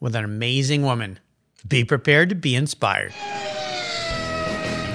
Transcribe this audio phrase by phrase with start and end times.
[0.00, 1.18] with an amazing woman.
[1.68, 3.12] Be prepared to be inspired.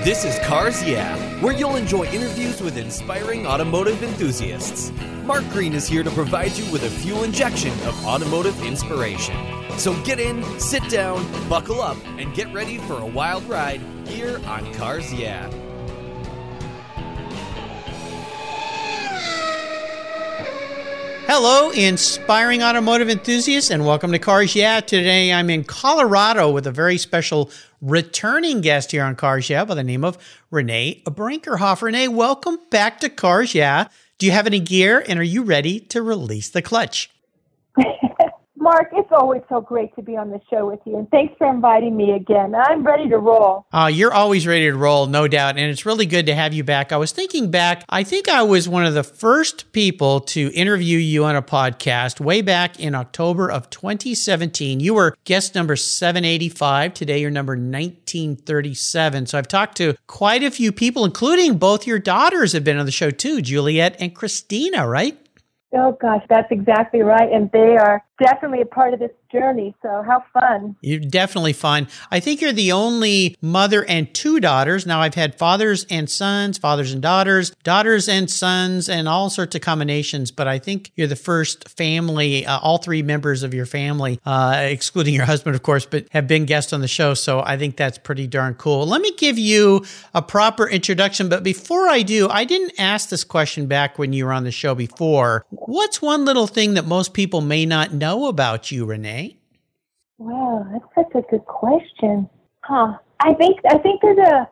[0.04, 4.92] This is Cars Yeah, where you'll enjoy interviews with inspiring automotive enthusiasts.
[5.24, 9.38] Mark Green is here to provide you with a fuel injection of automotive inspiration.
[9.78, 14.42] So get in, sit down, buckle up, and get ready for a wild ride here
[14.48, 15.52] on Cars Yeah.
[21.26, 24.82] Hello, inspiring automotive enthusiasts, and welcome to Cars Yeah.
[24.82, 27.50] Today I'm in Colorado with a very special
[27.82, 30.18] returning guest here on Cars Yeah by the name of
[30.52, 31.82] Renee Brinkerhoff.
[31.82, 33.88] Renee, welcome back to Cars Yeah.
[34.18, 37.10] Do you have any gear and are you ready to release the clutch?
[38.64, 41.50] Mark, it's always so great to be on the show with you, and thanks for
[41.50, 42.56] inviting me again.
[42.56, 43.66] I'm ready to roll.
[43.74, 46.64] Uh, you're always ready to roll, no doubt, and it's really good to have you
[46.64, 46.94] back.
[46.94, 50.98] I was thinking back, I think I was one of the first people to interview
[50.98, 54.80] you on a podcast way back in October of 2017.
[54.80, 56.94] You were guest number 785.
[56.94, 59.26] Today, you're number 1937.
[59.26, 62.86] So I've talked to quite a few people, including both your daughters have been on
[62.86, 65.20] the show too, Juliet and Christina, right?
[65.76, 67.32] Oh gosh, that's exactly right.
[67.32, 69.74] And they are definitely a part of this journey.
[69.82, 70.76] So how fun.
[70.82, 71.88] You're definitely fun.
[72.12, 74.86] I think you're the only mother and two daughters.
[74.86, 79.56] Now I've had fathers and sons, fathers and daughters, daughters and sons, and all sorts
[79.56, 80.32] of combinations.
[80.32, 84.58] But I think you're the first family, uh, all three members of your family, uh,
[84.60, 87.16] excluding your husband, of course, but have been guests on the show.
[87.16, 88.86] So I think that's pretty darn cool.
[88.86, 89.84] Let me give you
[90.14, 91.30] a proper introduction.
[91.30, 94.52] But before I do, I didn't ask this question back when you were on the
[94.52, 95.46] show before.
[95.50, 99.38] What's one little thing that most people may not know about you, Renee?
[100.18, 102.30] Wow, that's such a good question.
[102.62, 102.98] Huh.
[103.20, 104.50] I think I think there's a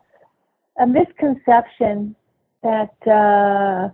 [0.80, 2.16] a misconception
[2.62, 3.88] that uh,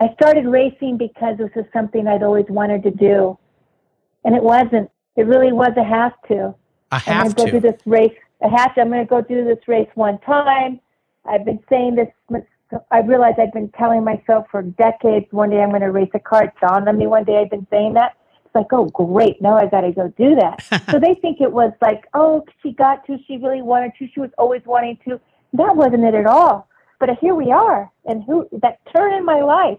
[0.00, 3.38] I started racing because this is something I'd always wanted to do,
[4.24, 4.90] and it wasn't.
[5.16, 6.54] It really was a have to.
[6.90, 7.52] I have I'm gonna to.
[7.52, 8.16] go do this race.
[8.42, 8.80] I have to.
[8.80, 10.80] I'm going to go do this race one time.
[11.24, 12.08] I've been saying this.
[12.90, 15.26] I realized I've been telling myself for decades.
[15.30, 16.44] One day I'm going to race a car.
[16.44, 18.16] It dawned on me one day I've been saying that.
[18.54, 19.40] Like, oh, great.
[19.40, 20.62] Now I got to go do that.
[20.90, 23.18] so they think it was like, oh, she got to.
[23.26, 24.08] She really wanted to.
[24.12, 25.20] She was always wanting to.
[25.52, 26.68] That wasn't it at all.
[26.98, 29.78] But here we are, and who that turn in my life,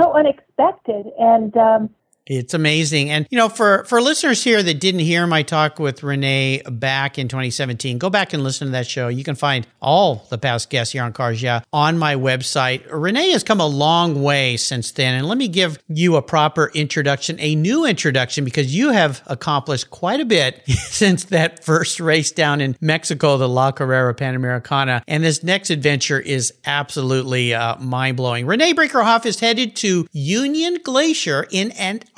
[0.00, 1.90] so unexpected, and um,
[2.28, 3.08] It's amazing.
[3.08, 7.18] And, you know, for, for listeners here that didn't hear my talk with Renee back
[7.18, 9.08] in 2017, go back and listen to that show.
[9.08, 12.86] You can find all the past guests here on Cars Yeah on my website.
[12.90, 15.14] Renee has come a long way since then.
[15.14, 19.88] And let me give you a proper introduction, a new introduction, because you have accomplished
[19.88, 25.02] quite a bit since that first race down in Mexico, the La Carrera Panamericana.
[25.08, 28.46] And this next adventure is absolutely uh, mind blowing.
[28.46, 32.17] Renee Brinkerhoff is headed to Union Glacier in Antarctica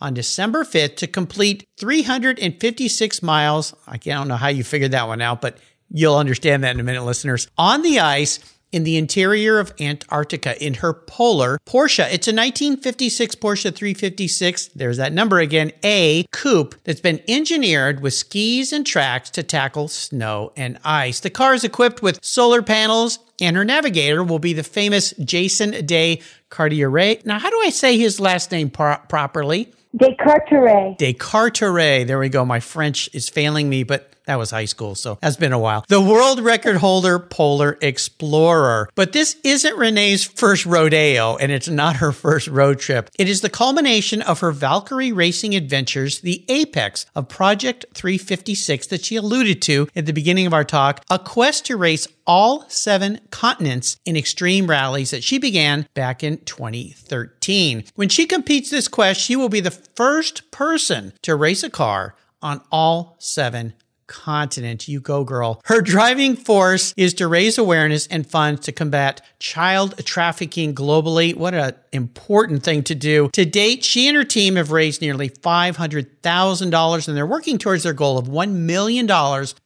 [0.00, 3.74] on December 5th to complete 356 miles.
[3.86, 5.58] I don't know how you figured that one out, but
[5.90, 7.48] you'll understand that in a minute, listeners.
[7.58, 8.38] On the ice
[8.72, 12.04] in the interior of Antarctica in her Polar Porsche.
[12.12, 14.68] It's a 1956 Porsche 356.
[14.68, 19.88] There's that number again, A coupe that's been engineered with skis and tracks to tackle
[19.88, 21.20] snow and ice.
[21.20, 25.86] The car is equipped with solar panels and her navigator will be the famous Jason
[25.86, 26.20] De
[26.50, 27.24] Carteret.
[27.26, 29.72] Now, how do I say his last name pro- properly?
[29.96, 30.96] Descartes.
[30.98, 32.06] Descartes.
[32.06, 32.44] There we go.
[32.44, 35.84] My French is failing me, but that was high school, so that's been a while.
[35.88, 38.90] The world record holder, Polar Explorer.
[38.94, 43.08] But this isn't Renee's first rodeo, and it's not her first road trip.
[43.18, 49.04] It is the culmination of her Valkyrie racing adventures, the apex of Project 356 that
[49.04, 53.20] she alluded to at the beginning of our talk, a quest to race all seven
[53.30, 57.84] continents in extreme rallies that she began back in 2013.
[57.94, 62.16] When she competes this quest, she will be the first person to race a car
[62.42, 63.74] on all seven
[64.06, 64.88] continent.
[64.88, 65.60] You go, girl.
[65.64, 71.34] Her driving force is to raise awareness and funds to combat child trafficking globally.
[71.36, 73.30] What an important thing to do.
[73.32, 77.92] To date, she and her team have raised nearly $500,000 and they're working towards their
[77.92, 79.06] goal of $1 million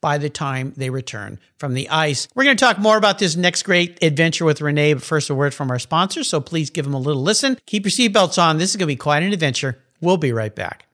[0.01, 2.27] by the time they return from the ice.
[2.35, 5.35] We're going to talk more about this next great adventure with Renee, but first a
[5.35, 6.23] word from our sponsor.
[6.23, 7.57] So please give them a little listen.
[7.65, 8.57] Keep your seatbelts on.
[8.57, 9.77] This is going to be quite an adventure.
[10.01, 10.87] We'll be right back.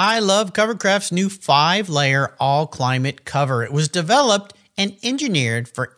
[0.00, 3.64] I love Covercraft's new five layer all climate cover.
[3.64, 5.97] It was developed and engineered for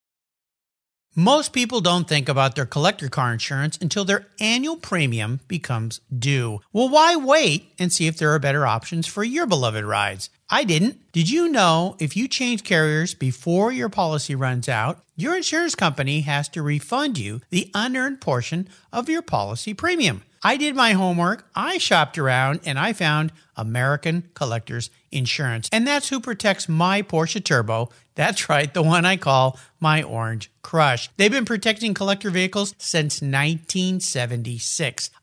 [1.15, 6.61] Most people don't think about their collector car insurance until their annual premium becomes due.
[6.71, 10.29] Well, why wait and see if there are better options for your beloved rides?
[10.49, 11.11] I didn't.
[11.11, 16.21] Did you know if you change carriers before your policy runs out, your insurance company
[16.21, 20.23] has to refund you the unearned portion of your policy premium?
[20.43, 25.69] I did my homework, I shopped around, and I found American Collectors Insurance.
[25.71, 27.89] And that's who protects my Porsche Turbo.
[28.15, 31.09] That's right, the one I call my Orange Crush.
[31.17, 35.09] They've been protecting collector vehicles since 1976.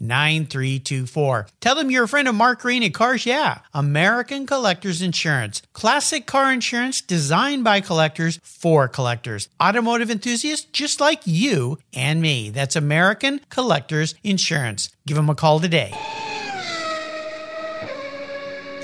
[0.00, 1.46] 9324.
[1.60, 5.62] Tell them you're a friend of Mark Green at Cars Yeah, American Collectors Insurance.
[5.72, 9.48] Classic car insurance designed by collectors for collectors.
[9.62, 12.50] Automotive enthusiasts just like you and me.
[12.50, 14.90] That's American Collectors Insurance.
[15.06, 15.92] Give them a call today.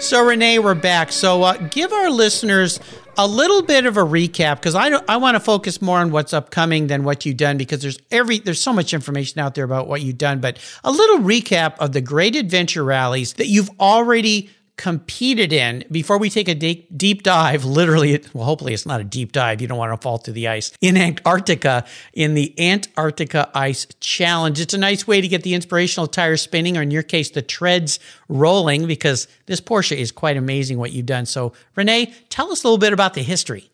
[0.00, 1.12] So, Renee, we're back.
[1.12, 2.78] So, uh, give our listeners
[3.16, 6.32] a little bit of a recap because I I want to focus more on what's
[6.32, 9.88] upcoming than what you've done because there's every there's so much information out there about
[9.88, 10.40] what you've done.
[10.40, 16.18] But a little recap of the great adventure rallies that you've already competed in before
[16.18, 19.68] we take a deep, deep dive literally well hopefully it's not a deep dive you
[19.68, 24.74] don't want to fall through the ice in antarctica in the antarctica ice challenge it's
[24.74, 28.00] a nice way to get the inspirational tires spinning or in your case the treads
[28.28, 32.66] rolling because this porsche is quite amazing what you've done so renee tell us a
[32.66, 33.70] little bit about the history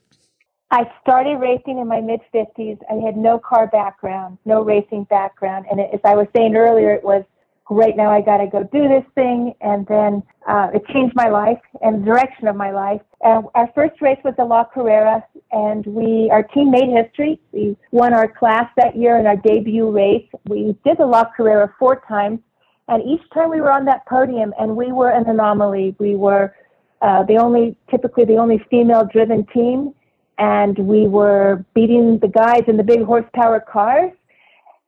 [0.72, 2.78] I started racing in my mid 50s.
[2.88, 5.66] I had no car background, no racing background.
[5.68, 7.24] And as I was saying earlier, it was
[7.70, 9.54] great now I got to go do this thing.
[9.60, 10.12] And then
[10.52, 13.00] uh, it changed my life and the direction of my life.
[13.22, 15.16] And our first race was the La Carrera,
[15.52, 17.38] and we our team made history.
[17.52, 20.28] We won our class that year in our debut race.
[20.48, 22.40] We did the La Carrera four times,
[22.88, 25.94] and each time we were on that podium, and we were an anomaly.
[25.98, 26.46] We were
[27.02, 29.94] uh, the only, typically the only female-driven team,
[30.38, 34.12] and we were beating the guys in the big horsepower cars.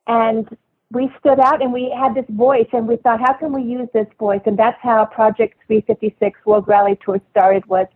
[0.07, 0.49] And
[0.93, 3.89] we stood out and we had this voice and we thought, how can we use
[3.95, 4.43] this voice?
[4.45, 7.87] And that's how Project 356 World Rally Tour started was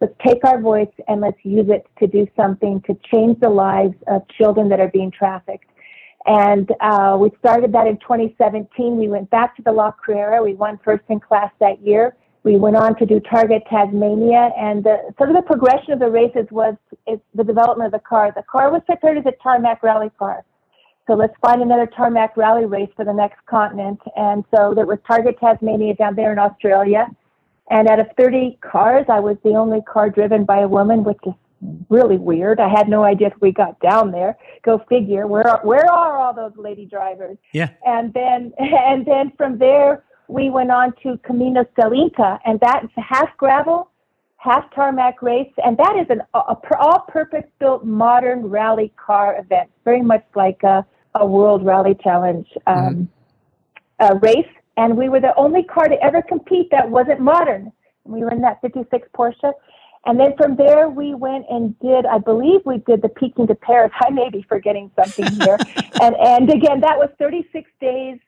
[0.00, 3.94] let's take our voice and let's use it to do something to change the lives
[4.08, 5.68] of children that are being trafficked.
[6.24, 8.96] And uh, we started that in 2017.
[8.96, 10.42] We went back to the La Carrera.
[10.42, 12.16] We won first in class that year.
[12.42, 16.08] We went on to do Target Tasmania, and the, sort of the progression of the
[16.08, 16.76] races was
[17.06, 18.32] the development of the car.
[18.34, 20.44] The car was prepared as a tarmac rally car.
[21.06, 24.00] So let's find another tarmac rally race for the next continent.
[24.16, 27.06] And so there was Target Tasmania down there in Australia.
[27.70, 31.18] And out of 30 cars, I was the only car driven by a woman, which
[31.26, 31.34] is
[31.88, 32.60] really weird.
[32.60, 34.36] I had no idea if we got down there.
[34.64, 35.26] Go figure.
[35.26, 37.38] Where are, where are all those lady drivers?
[37.52, 37.70] Yeah.
[37.84, 42.88] And then and then from there we went on to Camino del Inca, and that's
[42.96, 43.90] half gravel,
[44.38, 49.70] half tarmac race, and that is an a, a all-purpose built modern rally car event,
[49.84, 50.84] very much like a
[51.20, 53.08] a World Rally Challenge um,
[54.00, 54.18] mm-hmm.
[54.18, 57.72] race, and we were the only car to ever compete that wasn't modern.
[58.04, 59.52] We were in that 56 Porsche.
[60.06, 63.54] And then from there, we went and did, I believe we did the Peking to
[63.54, 63.90] Paris.
[64.00, 65.58] I may be forgetting something here.
[66.00, 68.18] and, and again, that was 36 days,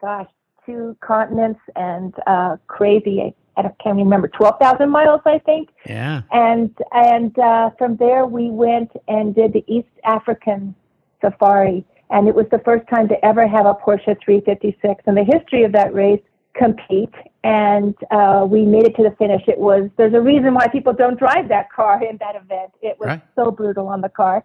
[0.00, 0.28] gosh,
[0.64, 3.34] two continents and uh, crazy.
[3.54, 5.68] I can't remember, 12,000 miles, I think.
[5.84, 6.22] Yeah.
[6.32, 10.74] And, and uh, from there, we went and did the East African
[11.20, 15.02] safari and it was the first time to ever have a Porsche 356.
[15.06, 16.20] And the history of that race
[16.54, 19.42] compete, and uh, we made it to the finish.
[19.48, 22.72] It was there's a reason why people don't drive that car in that event.
[22.82, 23.22] It was Right.
[23.34, 24.44] so brutal on the car,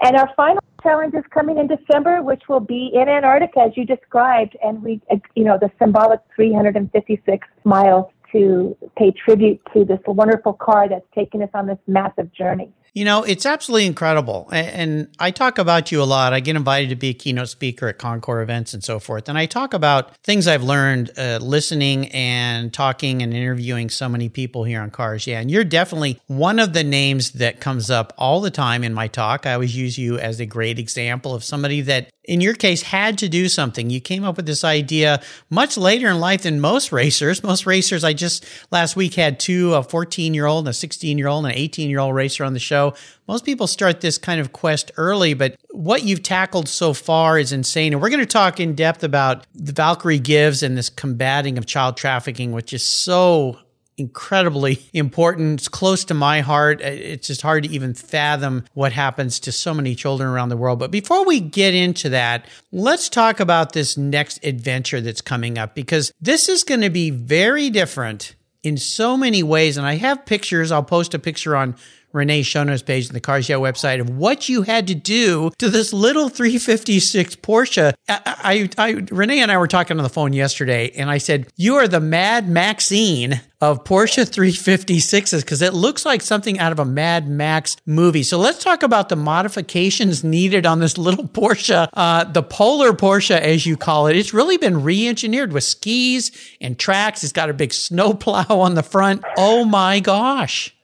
[0.00, 3.84] and our final challenge is coming in December, which will be in Antarctica as you
[3.84, 10.00] described, and we uh, you know the symbolic 356 miles to pay tribute to this
[10.06, 12.70] wonderful car that's taken us on this massive journey.
[12.94, 14.48] You know, it's absolutely incredible.
[14.50, 16.32] And I talk about you a lot.
[16.32, 19.28] I get invited to be a keynote speaker at Concours events and so forth.
[19.28, 24.28] And I talk about things I've learned uh, listening and talking and interviewing so many
[24.28, 25.26] people here on Cars.
[25.26, 25.40] Yeah.
[25.40, 29.06] And you're definitely one of the names that comes up all the time in my
[29.06, 29.46] talk.
[29.46, 33.16] I always use you as a great example of somebody that, in your case, had
[33.18, 33.88] to do something.
[33.88, 37.42] You came up with this idea much later in life than most racers.
[37.42, 41.26] Most racers, I just last week had two, a 14 year old a 16 year
[41.26, 42.94] old and an 18 year old racer on the show.
[43.26, 47.50] Most people start this kind of quest early, but what you've tackled so far is
[47.50, 47.94] insane.
[47.94, 51.64] And we're going to talk in depth about the Valkyrie Gives and this combating of
[51.64, 53.58] child trafficking, which is so
[53.98, 55.60] incredibly important.
[55.60, 56.80] It's close to my heart.
[56.80, 60.78] It's just hard to even fathom what happens to so many children around the world.
[60.78, 65.74] But before we get into that, let's talk about this next adventure that's coming up
[65.74, 69.76] because this is going to be very different in so many ways.
[69.76, 70.72] And I have pictures.
[70.72, 71.76] I'll post a picture on
[72.12, 75.68] Renee Shono's page on the Cars Yeah website of what you had to do to
[75.68, 77.94] this little 356 Porsche.
[78.08, 81.48] I, I, I, Renee and I were talking on the phone yesterday, and I said,
[81.56, 86.78] You are the Mad Maxine of Porsche 356s because it looks like something out of
[86.78, 88.22] a Mad Max movie.
[88.22, 93.38] So let's talk about the modifications needed on this little Porsche, uh, the Polar Porsche,
[93.38, 94.16] as you call it.
[94.16, 97.24] It's really been re engineered with skis and tracks.
[97.24, 99.24] It's got a big snow plow on the front.
[99.36, 100.74] Oh my gosh.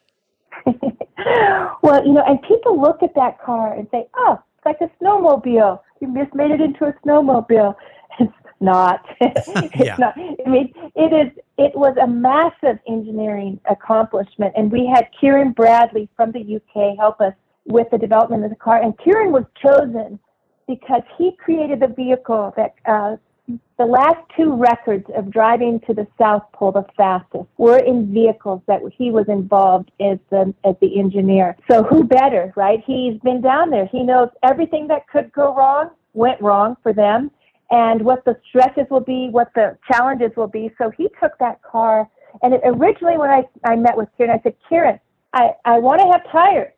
[1.83, 4.91] well, you know, and people look at that car and say, "Oh, it's like a
[5.03, 5.81] snowmobile.
[6.01, 7.75] You just made it into a snowmobile."
[8.21, 9.05] It's not.
[9.21, 9.97] it's Yeah.
[9.99, 10.15] not.
[10.17, 11.33] I mean, it is.
[11.59, 17.21] It was a massive engineering accomplishment, and we had Kieran Bradley from the UK help
[17.21, 17.35] us
[17.67, 18.81] with the development of the car.
[18.81, 20.21] And Kieran was chosen
[20.69, 23.17] because he created the vehicle that uh,
[23.77, 28.63] the last two records of driving to the South Pole the fastest were in vehicles
[28.67, 31.57] that he was involved as the as the engineer.
[31.71, 32.83] So who better, right?
[32.87, 33.87] He's been down there.
[33.87, 37.31] He knows everything that could go wrong went wrong for them,
[37.71, 40.71] and what the stresses will be, what the challenges will be.
[40.79, 42.09] So he took that car,
[42.43, 44.99] and it, originally when I I met with Kieran, I said, Kieran,
[45.35, 46.73] I I want to have tires,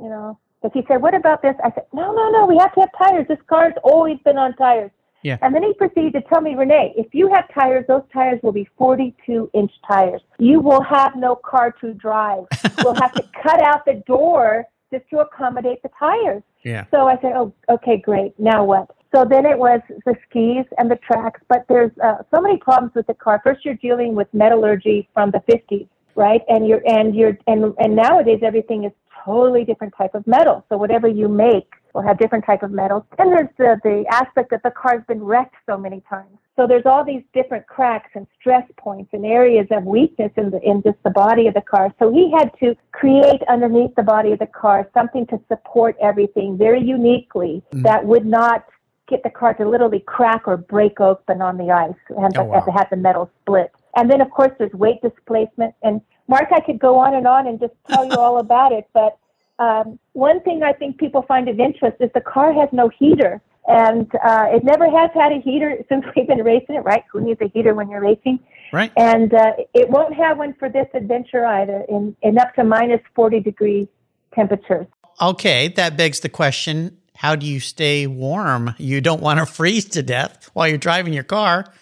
[0.00, 0.38] you know.
[0.62, 2.46] But he said, "What about this?" I said, "No, no, no.
[2.46, 3.28] We have to have tires.
[3.28, 4.90] This car's always been on tires."
[5.22, 5.38] Yeah.
[5.42, 8.52] And then he proceeded to tell me, Renee, if you have tires, those tires will
[8.52, 10.22] be 42 inch tires.
[10.38, 12.44] You will have no car to drive.
[12.84, 16.42] we'll have to cut out the door just to accommodate the tires.
[16.64, 16.84] Yeah.
[16.90, 18.38] So I said, oh, okay, great.
[18.38, 18.88] Now what?
[19.14, 22.94] So then it was the skis and the tracks, but there's uh, so many problems
[22.94, 23.40] with the car.
[23.42, 26.42] First, you're dealing with metallurgy from the 50s, right?
[26.48, 28.92] And you're and you're and and nowadays everything is
[29.24, 30.64] totally different type of metal.
[30.68, 33.04] So whatever you make will have different type of metals.
[33.18, 36.38] And there's the the aspect that the car's been wrecked so many times.
[36.56, 40.60] So there's all these different cracks and stress points and areas of weakness in the
[40.62, 41.94] in just the body of the car.
[41.98, 46.58] So he had to create underneath the body of the car something to support everything
[46.58, 47.82] very uniquely mm.
[47.82, 48.66] that would not
[49.08, 52.60] get the car to literally crack or break open on the ice and Oh, wow.
[52.60, 53.72] to have the metal split.
[53.96, 57.46] And then of course there's weight displacement and Mark, I could go on and on
[57.46, 59.16] and just tell you all about it, but
[59.58, 63.40] um, one thing I think people find of interest is the car has no heater,
[63.66, 66.84] and uh, it never has had a heater since we've been racing it.
[66.84, 67.04] Right?
[67.12, 68.40] Who needs a heater when you're racing?
[68.72, 68.92] Right.
[68.96, 73.00] And uh, it won't have one for this adventure either, in, in up to minus
[73.14, 73.88] 40 degree
[74.34, 74.86] temperatures.
[75.20, 78.76] Okay, that begs the question how do you stay warm?
[78.78, 81.72] You don't want to freeze to death while you're driving your car.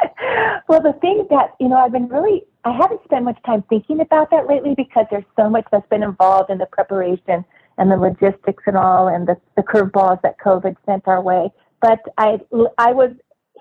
[0.68, 4.00] Well, the thing that, you know, I've been really, I haven't spent much time thinking
[4.00, 7.44] about that lately because there's so much that's been involved in the preparation
[7.78, 11.50] and the logistics and all and the, the curveballs that COVID sent our way.
[11.80, 12.38] But I,
[12.76, 13.12] I was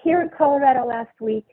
[0.04, 1.46] here in Colorado last week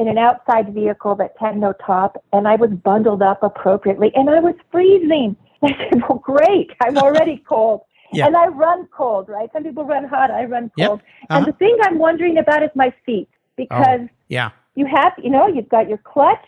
[0.00, 4.28] in an outside vehicle that had no top and I was bundled up appropriately and
[4.28, 5.36] I was freezing.
[5.62, 6.70] I said, well, great.
[6.82, 7.82] I'm already cold.
[8.12, 8.26] Yeah.
[8.26, 9.48] And I run cold, right?
[9.52, 10.30] Some people run hot.
[10.30, 10.88] I run Yep.
[10.88, 11.00] cold.
[11.00, 11.38] Uh-huh.
[11.38, 14.50] And the thing I'm wondering about is my feet because Yeah.
[14.74, 16.44] you have, you know, you've got your clutch,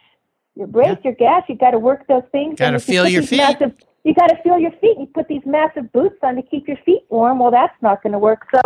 [0.60, 1.42] your brakes, your gas.
[1.48, 2.58] You got to work those things.
[2.58, 3.38] Gotta and you feel your feet.
[3.38, 3.72] Massive,
[4.04, 4.96] you got to feel your feet.
[4.98, 7.40] You put these massive boots on to keep your feet warm.
[7.40, 8.46] Well, that's not going to work.
[8.54, 8.60] So,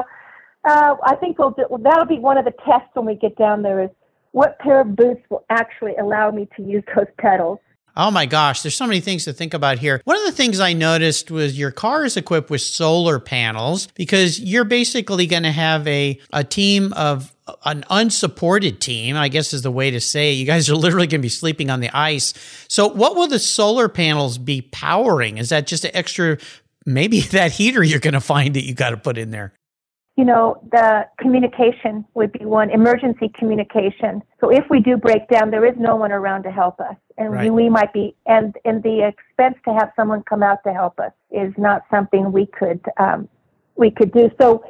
[0.64, 3.62] uh, I think we'll do, that'll be one of the tests when we get down
[3.62, 3.84] there.
[3.84, 3.90] Is
[4.32, 7.60] what pair of boots will actually allow me to use those pedals?
[7.96, 10.00] Oh my gosh, there's so many things to think about here.
[10.04, 14.40] One of the things I noticed was your car is equipped with solar panels because
[14.40, 17.33] you're basically going to have a, a team of
[17.64, 20.36] an unsupported team, I guess is the way to say it.
[20.36, 22.32] You guys are literally going to be sleeping on the ice.
[22.68, 25.38] So, what will the solar panels be powering?
[25.38, 26.38] Is that just an extra,
[26.86, 29.52] maybe that heater you're going to find that you got to put in there?
[30.16, 34.22] You know, the communication would be one, emergency communication.
[34.40, 36.94] So if we do break down, there is no one around to help us.
[37.18, 37.52] And Right.
[37.52, 41.10] we might be, and, and the expense to have someone come out to help us
[41.32, 43.28] is not something we could, um,
[43.74, 44.30] we could do.
[44.40, 44.62] So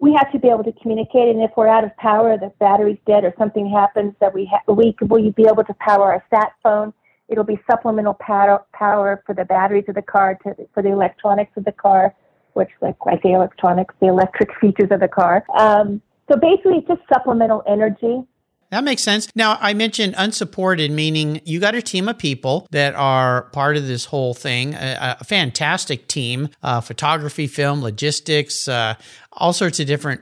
[0.00, 1.28] we have to be able to communicate.
[1.28, 4.72] And if we're out of power, the battery's dead or something happens that we, ha-
[4.72, 6.92] we, will you be able to power our sat phone.
[7.28, 11.52] It'll be supplemental power, power for the batteries of the car, to, for the electronics
[11.56, 12.14] of the car
[12.54, 15.44] which like I say electronics, the electric features of the car.
[15.58, 18.22] Um, so basically, it's just supplemental energy.
[18.70, 19.28] That makes sense.
[19.34, 23.86] Now, I mentioned unsupported, meaning you got a team of people that are part of
[23.86, 28.94] this whole thing, a, a fantastic team, uh, photography, film, logistics, uh,
[29.32, 30.20] all sorts of different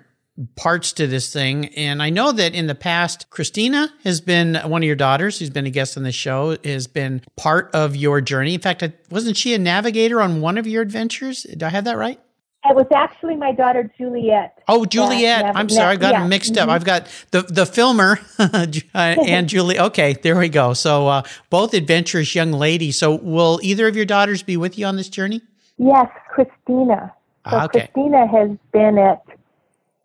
[0.57, 1.67] parts to this thing.
[1.75, 5.51] And I know that in the past, Christina has been one of your daughters who's
[5.51, 8.55] been a guest on the show, has been part of your journey.
[8.55, 11.43] In fact, wasn't she a navigator on one of your adventures?
[11.43, 12.21] Do I have that right?
[12.65, 14.63] It was actually my daughter Juliet.
[14.67, 15.57] Oh, Juliet.
[15.57, 16.21] I'm sorry, I got yeah.
[16.21, 16.69] them mixed up.
[16.69, 16.73] Mhm.
[16.73, 19.79] I've got the the filmer uh, and Julie.
[19.79, 20.73] Okay, there we go.
[20.75, 22.99] So uh, both adventurous young ladies.
[22.99, 25.41] So will either of your daughters be with you on this journey?
[25.79, 27.15] Yes, Christina.
[27.49, 27.89] So Ah, okay.
[27.93, 29.23] Christina has been at,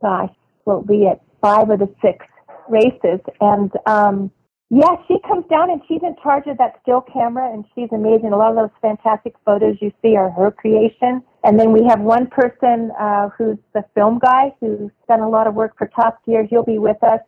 [0.02, 0.30] gosh,
[0.66, 2.26] will be at five of the six
[2.70, 4.32] races, and um,
[4.76, 8.34] yeah, she comes down and she's in charge of that still camera, and she's amazing.
[8.34, 11.22] A lot of those fantastic photos you see are her creation.
[11.44, 15.46] And then we have one person uh, who's the film guy who's done a lot
[15.46, 16.48] of work for Top Gear.
[16.50, 17.20] He'll be with us.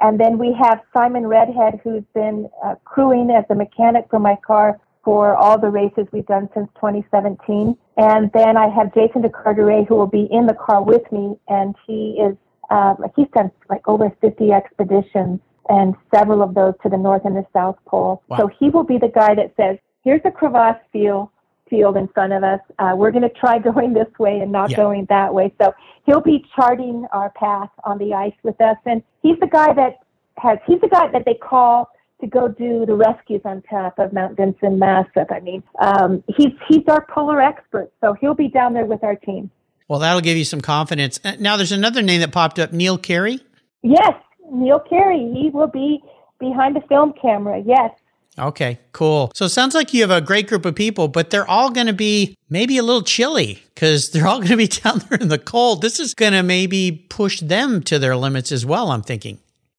[0.00, 4.36] And then we have Simon Redhead, who's been uh, crewing as a mechanic for my
[4.46, 7.76] car for all the races we've done since 2017.
[7.96, 11.36] And then I have Jason De Carteret, who will be in the car with me,
[11.48, 12.36] and he is
[12.70, 17.36] um, he's done like over 50 expeditions and several of those to the North and
[17.36, 18.22] the South Pole.
[18.28, 18.36] Wow.
[18.38, 21.28] So he will be the guy that says, "Here's a crevasse field."
[21.68, 22.60] Field in front of us.
[22.78, 24.76] Uh, we're going to try going this way and not Yeah.
[24.76, 25.52] going that way.
[25.60, 29.72] So he'll be charting our path on the ice with us, and he's the guy
[29.72, 29.94] that
[30.38, 30.58] has.
[30.64, 31.88] He's the guy that they call
[32.20, 35.26] to go do the rescues on top of Mount Vinson Massif.
[35.32, 39.16] I mean, um, he's he's our polar expert, so he'll be down there with our
[39.16, 39.50] team.
[39.88, 41.18] Well, that'll give you some confidence.
[41.24, 43.40] Uh, Now, there's another name that popped up, Neil Carey.
[43.82, 44.14] Yes,
[44.52, 45.32] Neil Carey.
[45.34, 46.02] He will be
[46.38, 47.62] behind the film camera.
[47.64, 47.90] Yes.
[48.38, 49.32] Okay, cool.
[49.34, 51.86] So it sounds like you have a great group of people, but they're all going
[51.86, 55.28] to be maybe a little chilly because they're all going to be down there in
[55.28, 55.80] the cold.
[55.80, 59.38] This is going to maybe push them to their limits as well, I'm thinking.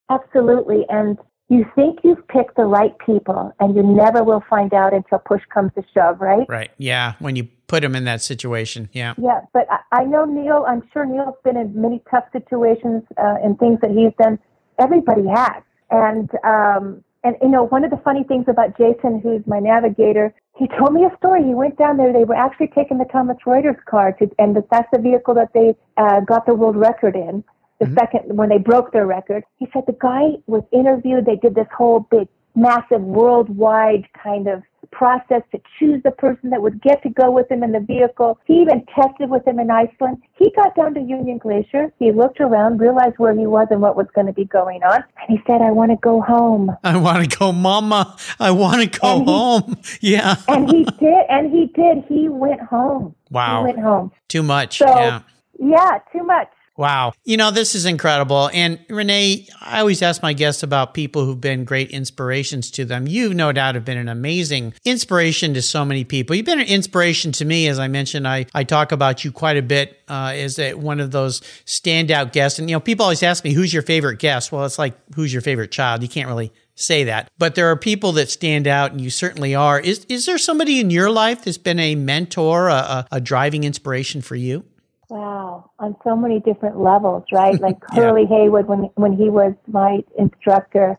[0.09, 0.85] Absolutely.
[0.89, 1.17] And
[1.49, 5.41] you think you've picked the right people, and you never will find out until push
[5.53, 6.45] comes to shove, right?
[6.49, 6.71] Right.
[6.77, 7.13] Yeah.
[7.19, 8.89] When you put them in that situation.
[8.91, 9.13] Yeah.
[9.17, 10.65] Yeah, but I, I know Neil.
[10.67, 14.39] I'm sure Neil's been in many tough situations uh, and things that he's done.
[14.79, 19.41] Everybody has, and um, and you know one of the funny things about Jason, who's
[19.47, 21.43] my navigator, he told me a story.
[21.43, 22.13] He went down there.
[22.13, 25.75] They were actually taking the Thomas Reuters car to, and that's the vehicle that they
[25.97, 27.43] uh, got the world record in.
[27.79, 31.25] The second when they broke their record, he said the guy was interviewed.
[31.25, 32.27] They did this whole big,
[32.57, 37.49] massive, worldwide kind of process to choose the person that would get to go with
[37.51, 38.39] him in the vehicle.
[38.45, 40.17] He even tested with him in Iceland.
[40.37, 41.91] He got down to Union Glacier.
[41.99, 45.03] He looked around, realized where he was and what was going to be going on,
[45.19, 48.17] and he said, "I want to go home." I want to go, Mama.
[48.39, 49.77] I want to go he- home.
[50.01, 50.35] Yeah.
[50.47, 52.03] And he did, and he did.
[52.07, 53.15] He went home.
[53.31, 53.61] Wow.
[53.65, 54.11] He went home.
[54.27, 54.77] Too much.
[54.77, 55.21] So, yeah.
[55.59, 56.49] yeah, too much.
[56.77, 57.13] Wow.
[57.25, 58.51] You know, this is incredible.
[58.53, 63.07] And Renee, I always ask my guests about people who've been great inspirations to them.
[63.07, 66.35] You, no doubt, have been an amazing inspiration to so many people.
[66.35, 67.67] You've been an inspiration to me.
[67.67, 70.99] As I mentioned, I, I talk about you quite a bit uh, as a, one
[70.99, 72.59] of those standout guests.
[72.59, 74.51] And, you know, people always ask me, who's your favorite guest?
[74.51, 76.03] Well, it's like, who's your favorite child?
[76.03, 77.31] You can't really say that.
[77.39, 79.79] But there are people that stand out, and you certainly are.
[79.79, 83.63] Is, is there somebody in your life that's been a mentor, a, a, a driving
[83.63, 84.63] inspiration for you?
[85.09, 87.59] Wow, on so many different levels, right?
[87.59, 88.13] Like Yeah.
[88.27, 90.97] Haywood, when when he was my instructor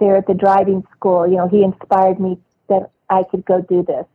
[0.00, 3.82] there at the driving school, you know, he inspired me that I could go do
[3.82, 4.06] this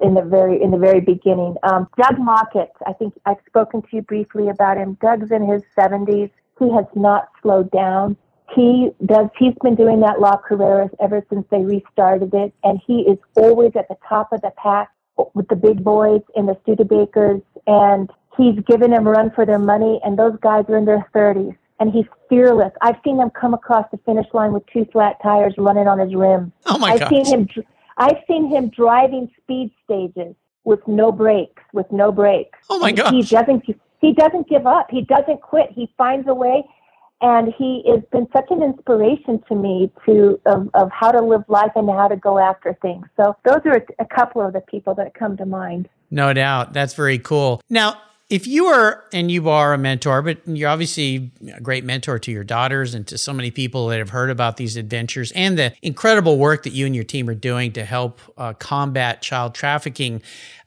[0.00, 1.56] in the very in the very beginning.
[1.62, 4.96] Um, Doug Mockett, I think I've spoken to you briefly about him.
[5.00, 6.30] Doug's in his 70s.
[6.58, 8.16] He has not slowed down.
[8.54, 9.28] He does.
[9.38, 13.72] He's been doing that La Carreras ever since they restarted it, and he is always
[13.76, 14.90] at the top of the pack
[15.34, 19.58] with the big boys and the Studebakers, and he's given them a run for their
[19.58, 20.00] money.
[20.04, 22.72] And those guys are in their 30s, and he's fearless.
[22.80, 26.14] I've seen him come across the finish line with two flat tires running on his
[26.14, 26.52] rim.
[26.66, 27.10] Oh my I've gosh.
[27.10, 27.48] seen him.
[27.98, 32.58] I've seen him driving speed stages with no brakes, with no brakes.
[32.70, 33.64] Oh my And He doesn't.
[34.00, 34.86] He doesn't give up.
[34.90, 35.70] He doesn't quit.
[35.72, 36.64] He finds a way.
[37.20, 41.42] and he has been such an inspiration to me to of, of how to live
[41.48, 43.04] life and how to go after things.
[43.16, 45.88] So those are a couple of the people that come to mind.
[46.12, 46.72] No doubt.
[46.74, 47.60] That's very cool.
[47.68, 52.18] Now, if you are, and you are a mentor, but you're obviously a great mentor
[52.18, 55.58] to your daughters and to so many people that have heard about these adventures and
[55.58, 59.54] the incredible work that you and your team are doing to help uh, combat child
[59.54, 60.20] trafficking.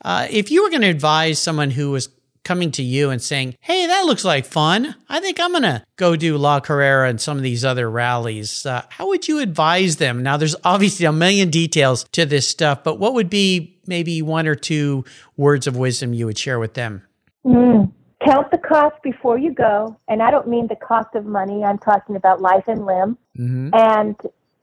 [0.03, 2.09] Uh, if you were going to advise someone who was
[2.43, 4.95] coming to you and saying, Hey, that looks like fun.
[5.07, 8.65] I think I'm going to go do La Carrera and some of these other rallies.
[8.65, 10.23] Uh, how would you advise them?
[10.23, 14.47] Now, there's obviously a million details to this stuff, but what would be maybe one
[14.47, 15.05] or two
[15.37, 17.03] words of wisdom you would share with them?
[17.45, 17.91] Mm.
[18.25, 19.97] Count the cost before you go.
[20.07, 23.17] And I don't mean the cost of money, I'm talking about life and limb.
[23.37, 23.69] Mm-hmm.
[23.73, 24.15] And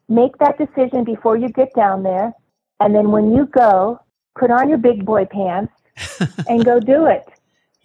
[0.09, 2.33] make that decision before you get down there.
[2.81, 4.01] And then when you go,
[4.39, 5.73] put on your big boy pants
[6.49, 7.27] and go do it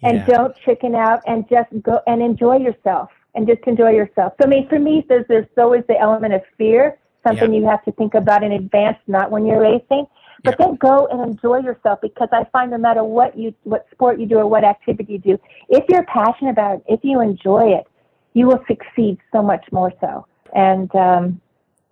[0.02, 0.26] and yeah.
[0.26, 4.34] don't chicken out and just go and enjoy yourself and just enjoy yourself.
[4.40, 7.60] So I mean, for me, there's there's always the element of fear, something yeah.
[7.60, 10.06] you have to think about in advance, not when you're racing.
[10.44, 10.66] But yeah.
[10.66, 14.26] then go and enjoy yourself because I find no matter what you what sport you
[14.26, 15.38] do or what activity you do,
[15.70, 17.86] if you're passionate about it, if you enjoy it,
[18.34, 20.26] you will succeed so much more so.
[20.54, 21.40] And um,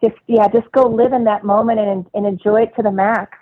[0.04, 3.38] just yeah, just go live in that moment and and enjoy it to the max.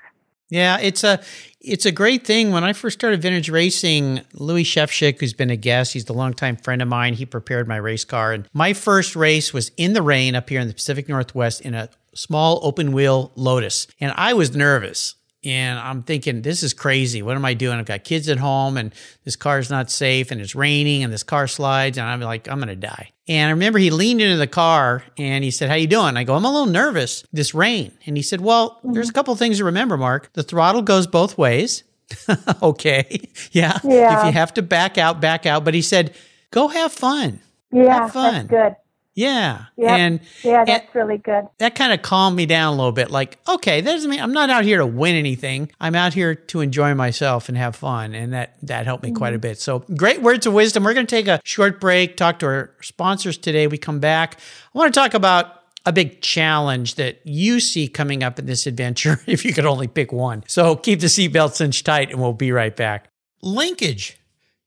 [0.51, 1.21] Yeah, it's a
[1.61, 2.51] it's a great thing.
[2.51, 6.57] When I first started vintage racing, Louis Shevchik, who's been a guest, he's a longtime
[6.57, 7.15] friend of mine.
[7.15, 10.61] He prepared my race car, and my first race was in the rain up here
[10.61, 15.79] in the Pacific Northwest in a small open wheel Lotus, and I was nervous and
[15.79, 17.23] I'm thinking, this is crazy.
[17.23, 17.79] What am I doing?
[17.79, 18.93] I've got kids at home and
[19.25, 22.59] this car's not safe and it's raining and this car slides and I'm like, I'm
[22.59, 23.13] going to die.
[23.27, 26.17] And I remember he leaned into the car and he said, how you doing?
[26.17, 27.93] I go, I'm a little nervous, this rain.
[28.05, 30.31] And he said, well, there's a couple things to remember, Mark.
[30.35, 31.85] The throttle goes both ways.
[32.63, 33.31] okay.
[33.53, 33.79] Yeah.
[33.83, 34.21] yeah.
[34.21, 35.65] If you have to back out, back out.
[35.65, 36.15] But he said,
[36.51, 37.41] go have fun.
[37.73, 38.03] Yeah.
[38.03, 38.47] Have fun.
[38.47, 38.77] That's good.
[39.15, 39.67] Yeah.
[39.77, 39.91] Yep.
[39.91, 41.49] And yeah, that's and really good.
[41.59, 43.11] That kind of calmed me down a little bit.
[43.11, 45.71] Like, okay, that doesn't mean I'm not out here to win anything.
[45.81, 48.15] I'm out here to enjoy myself and have fun.
[48.15, 49.17] And that that helped me mm-hmm.
[49.19, 49.43] quite a mm-hmm.
[49.43, 49.61] bit.
[49.61, 50.85] So great words of wisdom.
[50.85, 53.67] We're gonna take a short break, talk to our sponsors today.
[53.67, 54.39] We come back.
[54.75, 58.67] I want to talk about a big challenge that you see coming up in this
[58.67, 60.45] adventure if you could only pick one.
[60.47, 63.09] So keep the seatbelt cinched tight and we'll be right back.
[63.43, 64.19] Linkage.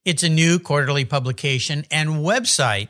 [0.06, 2.90] It's a new quarterly publication and website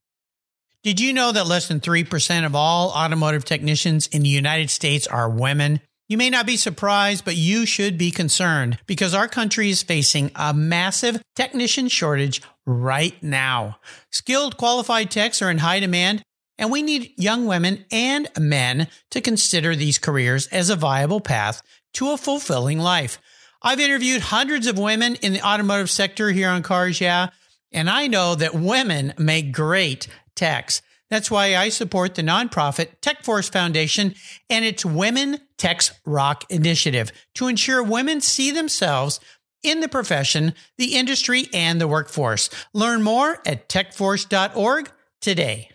[0.83, 5.05] Did you know that less than 3% of all automotive technicians in the United States
[5.05, 5.79] are women?
[6.09, 10.31] You may not be surprised, but you should be concerned because our country is facing
[10.35, 13.77] a massive technician shortage right now.
[14.09, 16.23] Skilled, qualified techs are in high demand,
[16.57, 21.61] and we need young women and men to consider these careers as a viable path
[21.93, 23.19] to a fulfilling life.
[23.61, 27.29] I've interviewed hundreds of women in the automotive sector here on Cars Yeah,
[27.71, 30.07] and I know that women make great
[30.41, 30.81] techs.
[31.11, 34.15] That's why I support the nonprofit TechForce Foundation
[34.49, 39.19] and its Women Techs Rock initiative to ensure women see themselves
[39.61, 42.49] in the profession, the industry, and the workforce.
[42.73, 45.69] Learn more at techforce.org today.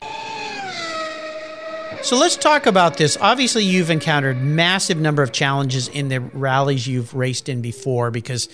[2.03, 3.17] So let's talk about this.
[3.21, 8.49] Obviously, you've encountered massive number of challenges in the rallies you've raced in before because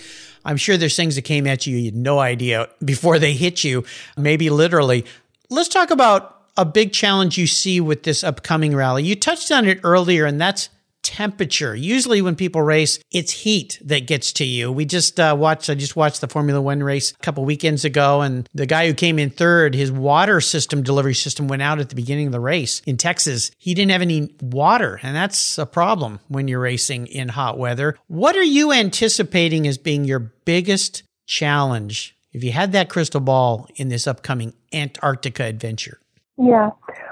[0.44, 3.62] I'm sure there's things that came at you you had no idea before they hit
[3.62, 3.84] you,
[4.16, 5.04] maybe literally.
[5.52, 9.04] Let's talk about a big challenge you see with this upcoming rally.
[9.04, 10.70] You touched on it earlier, and that's
[11.02, 11.76] temperature.
[11.76, 14.72] Usually, when people race, it's heat that gets to you.
[14.72, 18.22] We just uh, watched, I just watched the Formula One race a couple weekends ago,
[18.22, 21.90] and the guy who came in third, his water system, delivery system went out at
[21.90, 23.50] the beginning of the race in Texas.
[23.58, 27.98] He didn't have any water, and that's a problem when you're racing in hot weather.
[28.06, 33.68] What are you anticipating as being your biggest challenge if you had that crystal ball
[33.76, 36.00] in this upcoming Antarctica adventure?
[36.38, 36.70] Yeah.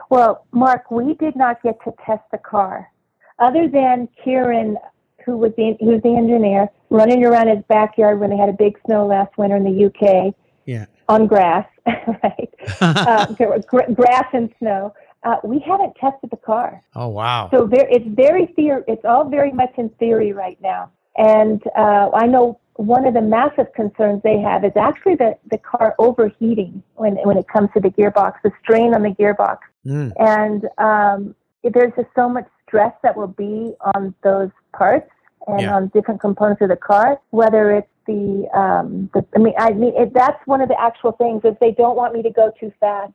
[0.09, 2.91] Well, Mark, we did not get to test the car.
[3.39, 4.77] other than Kieran,
[5.25, 8.55] who was the who was the engineer, running around his backyard when they had a
[8.55, 10.35] big snow last winter in the UK.
[10.67, 10.87] Yeah.
[11.09, 12.55] On grass, right?
[12.81, 13.27] uh,
[13.95, 14.95] grass and snow.
[15.23, 16.81] Uh, we haven't tested the car.
[16.95, 17.49] Oh wow!
[17.51, 18.83] So there, it's very theory.
[18.89, 20.91] It's all very much in theory right now.
[21.17, 25.59] And uh, I know one of the massive concerns they have is actually the, the
[25.59, 29.59] car overheating when when it comes to the gearbox, the strain on the gearbox.
[29.85, 30.13] Mm.
[30.19, 35.11] And um, there's just so much stress that will be on those parts
[35.47, 35.75] and yeah.
[35.75, 39.93] on different components of the car, whether it's the, um, the I mean, I mean,
[39.97, 42.73] it, that's one of the actual things is they don't want me to go too
[42.81, 43.13] fast.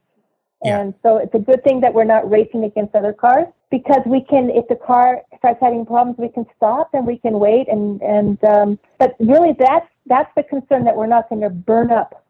[0.67, 4.21] And so it's a good thing that we're not racing against other cars because we
[4.21, 7.67] can, if the car starts having problems, we can stop and we can wait.
[7.67, 11.91] And, and, um, but really that's, that's the concern that we're not going to burn
[11.91, 12.23] up.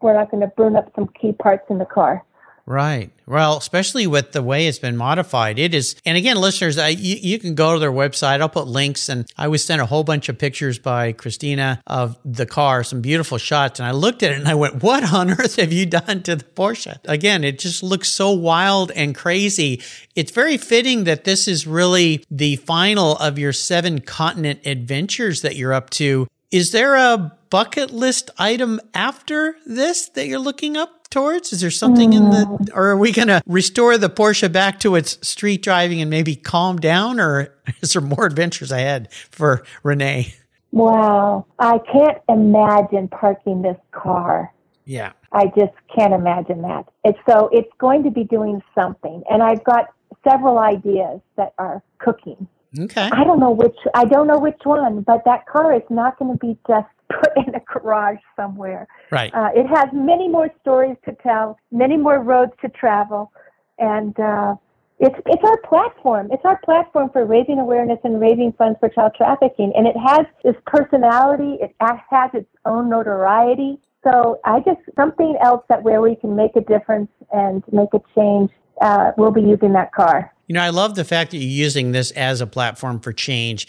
[0.00, 2.24] We're not going to burn up some key parts in the car.
[2.70, 3.10] Right.
[3.26, 5.96] Well, especially with the way it's been modified, it is.
[6.06, 8.40] And again, listeners, I, you, you, can go to their website.
[8.40, 12.16] I'll put links, and I was sent a whole bunch of pictures by Christina of
[12.24, 13.80] the car, some beautiful shots.
[13.80, 16.36] And I looked at it and I went, "What on earth have you done to
[16.36, 19.82] the Porsche?" Again, it just looks so wild and crazy.
[20.14, 25.56] It's very fitting that this is really the final of your seven continent adventures that
[25.56, 26.28] you're up to.
[26.52, 30.99] Is there a bucket list item after this that you're looking up?
[31.10, 31.52] Towards?
[31.52, 32.70] Is there something in the, mm.
[32.74, 36.36] or are we going to restore the Porsche back to its street driving and maybe
[36.36, 40.34] calm down, or is there more adventures ahead for Renee?
[40.72, 44.52] Wow, I can't imagine parking this car.
[44.84, 45.12] Yeah.
[45.32, 46.86] I just can't imagine that.
[47.04, 49.86] It's so it's going to be doing something, and I've got
[50.28, 52.48] several ideas that are cooking.
[52.78, 53.08] Okay.
[53.12, 56.32] I don't know which I don't know which one, but that car is not going
[56.32, 58.86] to be just put in a garage somewhere.
[59.10, 59.32] Right.
[59.34, 63.32] Uh, it has many more stories to tell, many more roads to travel,
[63.78, 64.54] and uh,
[64.98, 66.28] it's it's our platform.
[66.30, 70.26] It's our platform for raising awareness and raising funds for child trafficking, and it has
[70.44, 71.56] this personality.
[71.60, 73.78] It has its own notoriety.
[74.04, 78.00] So I just something else that where we can make a difference and make a
[78.14, 78.50] change.
[78.80, 80.32] Uh, we'll be using that car.
[80.46, 83.68] You know, I love the fact that you're using this as a platform for change.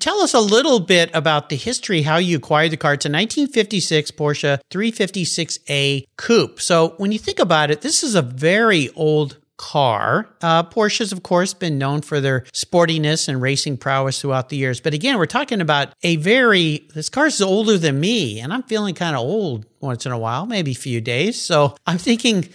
[0.00, 2.94] Tell us a little bit about the history, how you acquired the car.
[2.94, 6.60] It's a 1956 Porsche 356A Coupe.
[6.60, 10.28] So when you think about it, this is a very old car.
[10.40, 14.80] Uh, Porsche's, of course, been known for their sportiness and racing prowess throughout the years.
[14.80, 18.94] But again, we're talking about a very, this car's older than me, and I'm feeling
[18.94, 21.40] kind of old once in a while, maybe a few days.
[21.40, 22.48] So I'm thinking,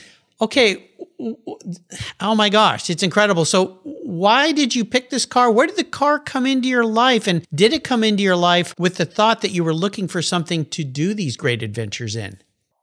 [0.43, 0.89] okay,
[2.19, 3.45] oh my gosh, it's incredible.
[3.45, 5.51] So, why did you pick this car?
[5.51, 7.27] Where did the car come into your life?
[7.27, 10.21] And did it come into your life with the thought that you were looking for
[10.21, 12.39] something to do these great adventures in?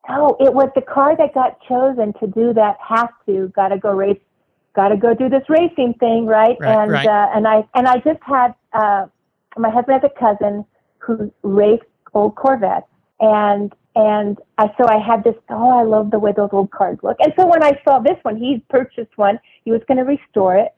[0.08, 2.76] Oh, it was the car that got chosen to do that.
[2.86, 4.18] Have to, got to go race,
[4.74, 6.56] got to go do this racing thing, right?
[6.60, 7.06] right and right.
[7.06, 9.06] Uh, and I and I just had uh,
[9.56, 10.64] my husband has a cousin
[10.98, 12.86] who raced old Corvettes,
[13.20, 15.34] and and I so I had this.
[15.48, 17.16] Oh, I love the way those old cars look.
[17.20, 19.38] And so when I saw this one, he purchased one.
[19.64, 20.74] He was going to restore it,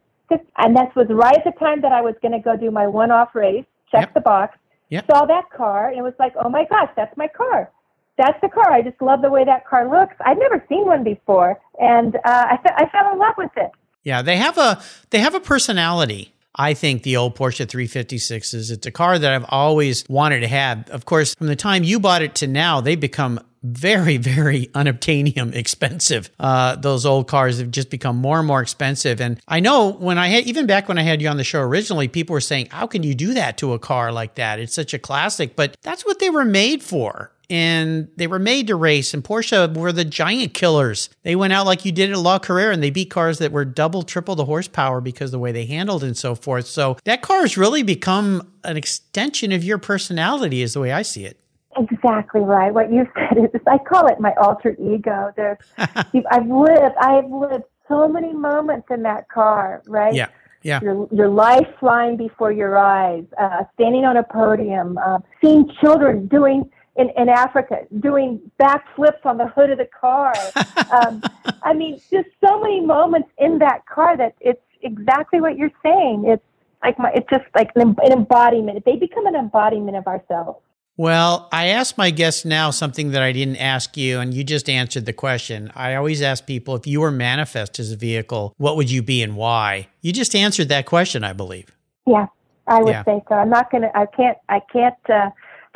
[0.59, 2.87] and that was right at the time that I was going to go do my
[2.87, 3.65] one-off race.
[3.91, 4.15] Check yep.
[4.15, 4.59] the box.
[4.89, 5.07] Yep.
[5.11, 7.71] Saw that car, and it was like, oh my gosh, that's my car.
[8.19, 8.71] That's the car.
[8.71, 10.15] I just love the way that car looks.
[10.21, 13.71] I'd never seen one before, and uh, I, I fell in love with it.
[14.03, 16.35] Yeah, they have a they have a personality.
[16.55, 18.71] I think the old Porsche 356s.
[18.71, 20.89] It's a car that I've always wanted to have.
[20.91, 25.55] Of course, from the time you bought it to now, they become very, very unobtainium
[25.55, 26.31] expensive.
[26.39, 29.21] Uh, those old cars have just become more and more expensive.
[29.21, 31.61] And I know when I had, even back when I had you on the show
[31.61, 34.59] originally, people were saying, How can you do that to a car like that?
[34.59, 35.57] It's such a classic.
[35.57, 39.13] But that's what they were made for and they were made to race.
[39.13, 41.11] And Porsche were the giant killers.
[41.23, 43.67] They went out like you did at La Carrera and they beat cars that were
[43.67, 46.67] double, triple the horsepower because the way they handled and so forth.
[46.67, 51.03] So that car has really become an extension of your personality, is the way I
[51.03, 51.39] see it.
[51.77, 52.73] Exactly right.
[52.73, 55.31] What you said is, I call it my alter ego.
[55.37, 60.15] There's, I've lived, I've lived so many moments in that car, right?
[60.15, 60.29] Yeah.
[60.63, 60.81] Yeah.
[60.81, 66.29] Your, your life flying before your eyes, uh, standing on a podium, uh, seeing children
[66.29, 70.35] doing in, in Africa doing backflips on the hood of the car.
[70.93, 71.23] um,
[71.63, 76.25] I mean, just so many moments in that car that it's exactly what you're saying.
[76.27, 76.43] It's
[76.83, 78.85] like my, it's just like an, an embodiment.
[78.85, 80.61] They become an embodiment of ourselves.
[80.99, 84.69] Well, I ask my guests now something that I didn't ask you, and you just
[84.69, 85.73] answered the question.
[85.75, 89.23] I always ask people if you were manifest as a vehicle, what would you be
[89.23, 89.89] and why?
[90.03, 91.73] You just answered that question, I believe.
[92.07, 92.27] Yeah,
[92.67, 93.05] I would yeah.
[93.05, 93.37] say so.
[93.37, 93.91] I'm not gonna.
[93.95, 94.37] I can't.
[94.51, 94.95] I can't.
[95.09, 95.31] Uh,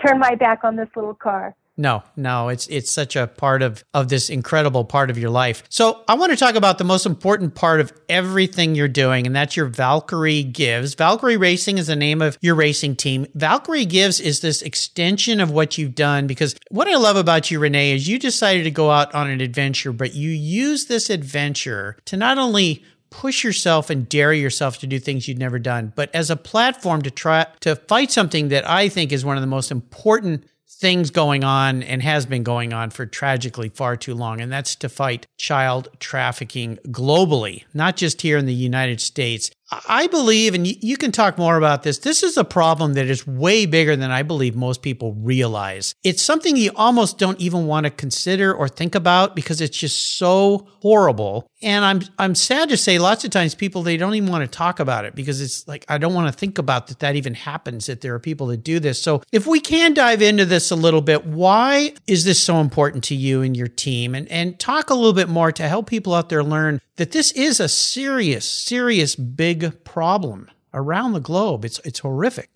[0.04, 1.54] turn my back on this little car.
[1.78, 5.62] No, no, it's it's such a part of of this incredible part of your life.
[5.68, 9.36] So I want to talk about the most important part of everything you're doing, and
[9.36, 10.94] that's your Valkyrie Gives.
[10.94, 13.26] Valkyrie Racing is the name of your racing team.
[13.34, 17.58] Valkyrie Gives is this extension of what you've done because what I love about you,
[17.58, 21.98] Renee, is you decided to go out on an adventure, but you use this adventure
[22.06, 22.82] to not only
[23.16, 27.00] push yourself and dare yourself to do things you'd never done, but as a platform
[27.00, 31.10] to try to fight something that I think is one of the most important things
[31.10, 34.90] going on and has been going on for tragically far too long, and that's to
[34.90, 39.50] fight child trafficking globally, not just here in the United States.
[39.70, 43.26] I believe, and you can talk more about this, this is a problem that is
[43.26, 45.94] way bigger than I believe most people realize.
[46.04, 50.18] It's something you almost don't even want to consider or think about because it's just
[50.18, 51.50] so horrible.
[51.62, 54.56] And I'm I'm sad to say lots of times people they don't even want to
[54.56, 57.34] talk about it because it's like I don't want to think about that that even
[57.34, 59.02] happens that there are people that do this.
[59.02, 63.02] So if we can dive into this a little bit, why is this so important
[63.04, 64.14] to you and your team?
[64.14, 67.32] And and talk a little bit more to help people out there learn that this
[67.32, 71.64] is a serious, serious big problem around the globe.
[71.64, 72.50] It's it's horrific.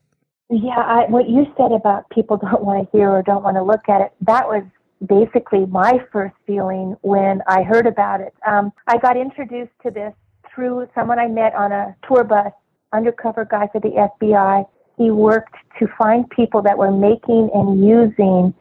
[0.50, 3.62] Yeah, I, what you said about people don't want to hear or don't want to
[3.62, 4.64] look at it, that was
[5.06, 8.34] basically my first feeling when I heard about it.
[8.46, 10.12] Um, I got introduced to this
[10.54, 12.52] through someone I met on a tour bus,
[12.92, 14.64] undercover guy for the FBI.
[14.98, 18.52] He worked to find people that were making and using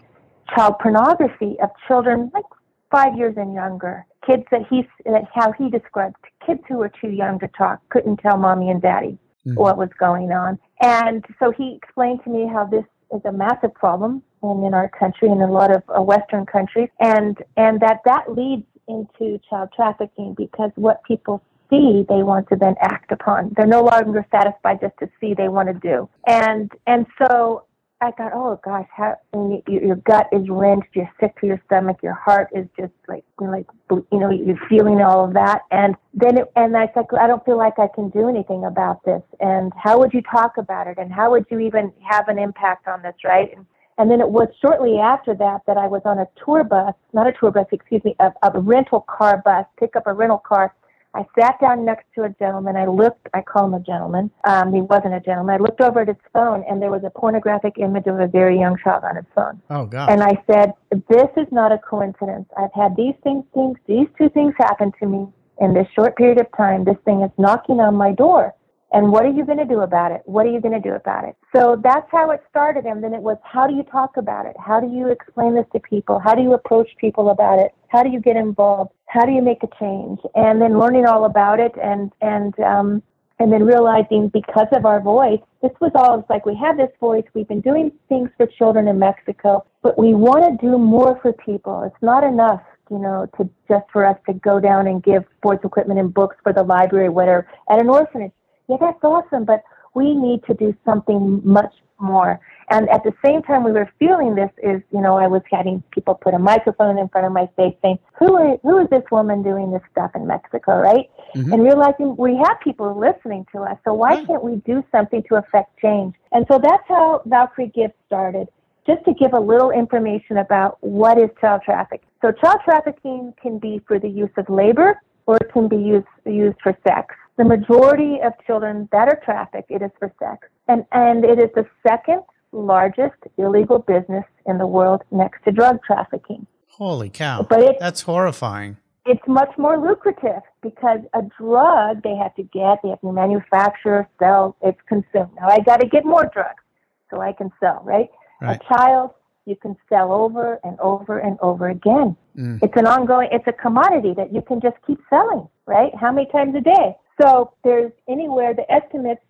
[0.55, 2.45] child pornography of children like
[2.91, 4.05] five years and younger.
[4.25, 8.17] Kids that he, that how he described kids who were too young to talk, couldn't
[8.17, 9.55] tell mommy and daddy mm-hmm.
[9.55, 10.59] what was going on.
[10.81, 14.89] And so he explained to me how this is a massive problem in, in our
[14.89, 19.39] country and in a lot of uh, Western countries, and and that that leads into
[19.49, 23.53] child trafficking because what people see they want to then act upon.
[23.55, 26.09] They're no longer satisfied just to see; they want to do.
[26.27, 27.63] And and so
[28.01, 31.61] I thought, oh gosh, how and your, your gut is wrenched, you're sick to your
[31.65, 35.63] stomach, your heart is just like, you like you know, you're feeling all of that,
[35.71, 39.03] and then it, and I said, I don't feel like I can do anything about
[39.03, 42.39] this, and how would you talk about it, and how would you even have an
[42.39, 43.51] impact on this, right?
[43.55, 43.65] And,
[43.97, 47.27] and then it was shortly after that that I was on a tour bus, not
[47.27, 50.73] a tour bus, excuse me, a, a rental car bus, pick up a rental car
[51.15, 52.75] I sat down next to a gentleman.
[52.75, 54.29] I looked, I call him a gentleman.
[54.43, 55.55] Um, he wasn't a gentleman.
[55.55, 58.59] I looked over at his phone and there was a pornographic image of a very
[58.59, 59.61] young child on his phone.
[59.69, 60.09] Oh, God.
[60.09, 60.73] And I said,
[61.09, 62.47] This is not a coincidence.
[62.57, 65.27] I've had these things, things, these two things happen to me
[65.59, 66.85] in this short period of time.
[66.85, 68.53] This thing is knocking on my door.
[68.91, 70.21] And what are you going to do about it?
[70.25, 71.35] What are you going to do about it?
[71.55, 72.85] So that's how it started.
[72.85, 74.55] And then it was, how do you talk about it?
[74.59, 76.19] How do you explain this to people?
[76.19, 77.71] How do you approach people about it?
[77.89, 78.91] How do you get involved?
[79.05, 80.19] How do you make a change?
[80.33, 83.03] And then learning all about it and, and, um,
[83.39, 86.91] and then realizing because of our voice, this was all, it's like we have this
[86.99, 91.17] voice, we've been doing things for children in Mexico, but we want to do more
[91.21, 91.83] for people.
[91.83, 95.63] It's not enough you know, to just for us to go down and give sports
[95.63, 98.31] equipment and books for the library, whatever, at an orphanage
[98.69, 99.63] yeah, that's awesome, but
[99.95, 102.39] we need to do something much more.
[102.69, 105.83] And at the same time we were feeling this is, you know, I was having
[105.91, 109.03] people put a microphone in front of my face saying, who are, who is this
[109.11, 111.09] woman doing this stuff in Mexico, right?
[111.35, 111.51] Mm-hmm.
[111.51, 115.35] And realizing we have people listening to us, so why can't we do something to
[115.35, 116.15] affect change?
[116.31, 118.47] And so that's how Valkyrie Gives started.
[118.85, 122.09] Just to give a little information about what is child trafficking.
[122.21, 126.07] So child trafficking can be for the use of labor or it can be used,
[126.25, 127.13] used for sex.
[127.39, 130.49] The majority of children that are trafficked, it is for sex.
[130.67, 132.21] And, and it is the second
[132.51, 136.45] largest illegal business in the world next to drug trafficking.
[136.67, 137.47] Holy cow.
[137.49, 138.75] But it, That's horrifying.
[139.05, 144.05] It's much more lucrative because a drug they have to get, they have to manufacture,
[144.19, 145.31] sell, it's consumed.
[145.39, 146.61] Now I got to get more drugs
[147.09, 148.09] so I can sell, right?
[148.41, 148.59] right?
[148.61, 149.11] A child
[149.45, 152.17] you can sell over and over and over again.
[152.37, 152.59] Mm.
[152.61, 155.95] It's an ongoing, it's a commodity that you can just keep selling, right?
[155.95, 156.97] How many times a day?
[157.19, 159.21] So there's anywhere, the estimates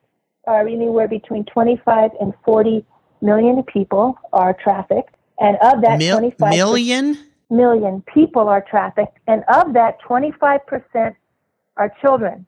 [0.48, 2.86] are anywhere between 25 and 40
[3.22, 5.16] million people are trafficked.
[5.40, 7.18] And of that, Mil- 25 million?
[7.50, 9.18] Million people are trafficked.
[9.28, 11.16] And of that, 25%
[11.78, 12.46] are children.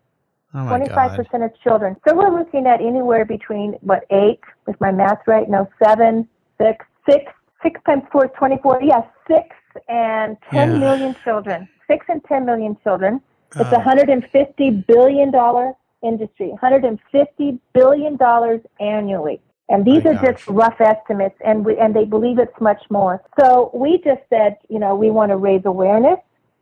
[0.54, 1.42] Oh 25% God.
[1.42, 1.96] of children.
[2.08, 5.50] So we're looking at anywhere between, what, eight, with my math right?
[5.50, 6.28] No, seven,
[6.60, 7.32] six, six,
[7.64, 8.82] six times four is 24.
[8.84, 9.56] Yes, yeah, six
[9.88, 10.78] and ten yeah.
[10.78, 11.70] million children.
[11.88, 13.22] Six and 10 million children
[13.56, 13.80] it's a oh.
[13.80, 19.40] hundred and fifty billion dollar industry, hundred and fifty billion dollars annually.
[19.70, 20.36] And these My are gosh.
[20.36, 23.24] just rough estimates, and we, and they believe it's much more.
[23.40, 26.20] So we just said, you know, we want to raise awareness,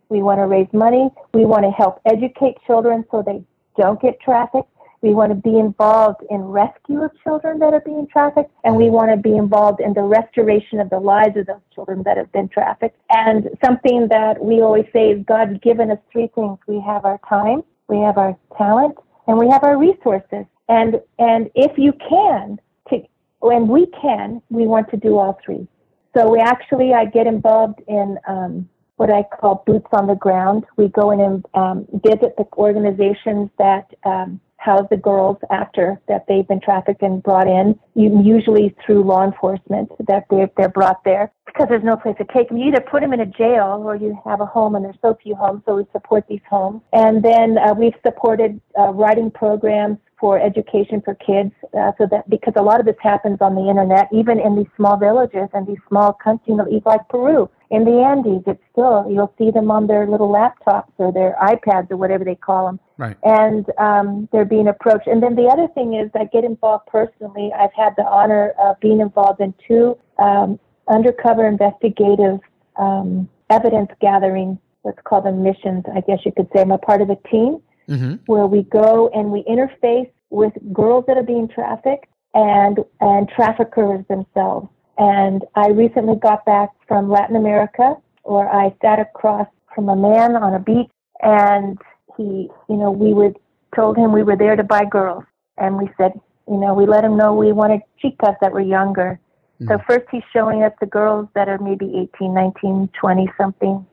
[0.10, 3.44] we want to raise money, we want to help educate children so they
[3.78, 4.70] don't get trafficked,
[5.02, 8.90] We want to be involved in rescue of children that are being trafficked, and we
[8.90, 12.32] want to be involved in the restoration of the lives of those children that have
[12.32, 12.98] been trafficked.
[13.10, 16.58] And something that we always say is God's given us three things.
[16.68, 18.98] We have our time, we have our talent,
[19.28, 20.46] and we have our resources.
[20.68, 23.02] And and if you can, to,
[23.40, 25.68] when we can, we want to do all three.
[26.16, 30.66] So we actually, I get involved in um, what I call boots on the ground.
[30.76, 36.26] We go in and um, visit the organizations that um, house the girls after that
[36.28, 41.32] they've been trafficked and brought in, usually through law enforcement that they're, they're brought there
[41.46, 42.58] because there's no place to take them.
[42.58, 45.18] You either put them in a jail or you have a home, and there's so
[45.24, 46.82] few homes, so we support these homes.
[46.94, 52.30] And then uh, we've supported uh, writing programs for education for kids, uh, so that
[52.30, 55.66] because a lot of this happens on the internet, even in these small villages and
[55.66, 59.72] these small countries, you know, like Peru, in the Andes, it's still you'll see them
[59.72, 63.16] on their little laptops or their iPads or whatever they call them, right.
[63.24, 65.08] and um, they're being approached.
[65.08, 67.52] And then the other thing is, I get involved personally.
[67.58, 72.40] I've had the honor of being involved in two um, undercover investigative
[72.78, 75.86] um, evidence gathering, what's called the missions.
[75.94, 78.16] I guess you could say I'm a part of a team mm-hmm.
[78.28, 84.06] where we go and we interface with girls that are being trafficked and and traffickers
[84.08, 84.68] themselves
[85.00, 90.36] and I recently got back from Latin America where I sat across from a man
[90.36, 91.80] on a beach and
[92.18, 93.38] he, you know, we would
[93.76, 95.24] told him we were there to buy girls.
[95.58, 96.12] And we said,
[96.48, 99.20] you know, we let him know we wanted chicas that were younger.
[99.62, 99.72] Mm-hmm.
[99.72, 103.86] So first he's showing us the girls that are maybe 18, 19, 20 something.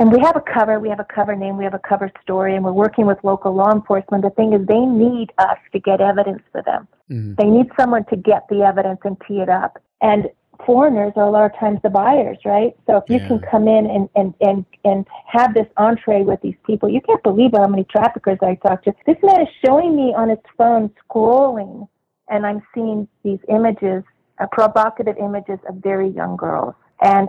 [0.00, 2.56] And we have a cover, we have a cover name, we have a cover story,
[2.56, 4.24] and we're working with local law enforcement.
[4.24, 6.88] The thing is, they need us to get evidence for them.
[7.10, 7.34] Mm-hmm.
[7.34, 9.76] They need someone to get the evidence and tee it up.
[10.00, 10.30] And
[10.64, 12.74] foreigners are a lot of times the buyers, right?
[12.86, 13.28] So if you yeah.
[13.28, 17.22] can come in and, and, and, and have this entree with these people, you can't
[17.22, 18.94] believe how many traffickers I talked to.
[19.06, 21.86] This man is showing me on his phone scrolling,
[22.30, 24.02] and I'm seeing these images,
[24.38, 26.74] uh, provocative images of very young girls.
[27.02, 27.28] And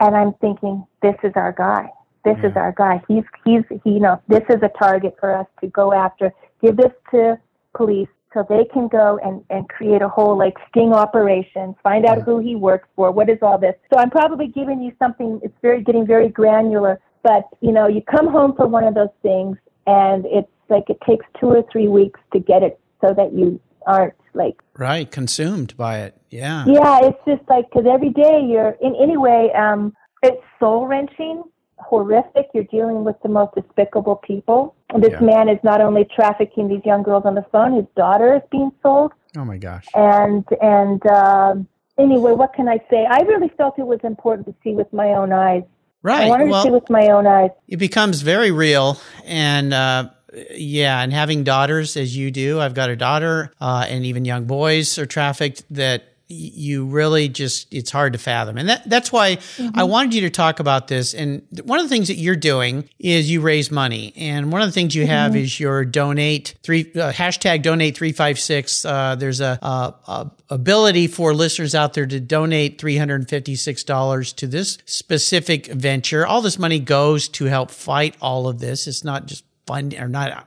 [0.00, 1.90] and I'm thinking, this is our guy.
[2.34, 3.02] This is our guy.
[3.08, 6.32] He's he's he, you know, this is a target for us to go after.
[6.62, 7.38] Give this to
[7.74, 12.22] police so they can go and, and create a whole like sting operation, find out
[12.22, 13.74] who he works for, what is all this.
[13.92, 18.02] So I'm probably giving you something, it's very getting very granular, but you know, you
[18.02, 19.56] come home from one of those things
[19.86, 23.60] and it's like it takes two or three weeks to get it so that you
[23.86, 28.76] aren't like right consumed by it yeah yeah it's just like because every day you're
[28.82, 31.42] in any way um it's soul wrenching
[31.80, 32.46] horrific.
[32.54, 34.74] You're dealing with the most despicable people.
[34.98, 35.20] This yeah.
[35.20, 38.70] man is not only trafficking these young girls on the phone, his daughter is being
[38.82, 39.12] sold.
[39.36, 39.86] Oh my gosh.
[39.94, 41.68] And and um,
[41.98, 43.06] anyway, what can I say?
[43.08, 45.62] I really felt it was important to see with my own eyes.
[46.02, 46.26] Right.
[46.26, 47.50] I wanted well, to see with my own eyes.
[47.66, 50.10] It becomes very real, and uh,
[50.52, 54.44] yeah, and having daughters as you do, I've got a daughter, uh, and even young
[54.44, 55.64] boys are trafficked.
[55.70, 58.58] That you really just it's hard to fathom.
[58.58, 59.78] And that that's why mm-hmm.
[59.78, 61.14] i wanted you to talk about this.
[61.14, 64.12] And one of the things that you're doing is you raise money.
[64.16, 65.40] And one of the things you have mm-hmm.
[65.40, 71.34] is your donate three uh, hashtag donate 356 uh, there's a, a, a, ability for
[71.34, 76.26] listeners out there to donate $356 to this specific venture.
[76.26, 78.86] All this money goes to help fight all of this.
[78.86, 80.46] It's not just fund or not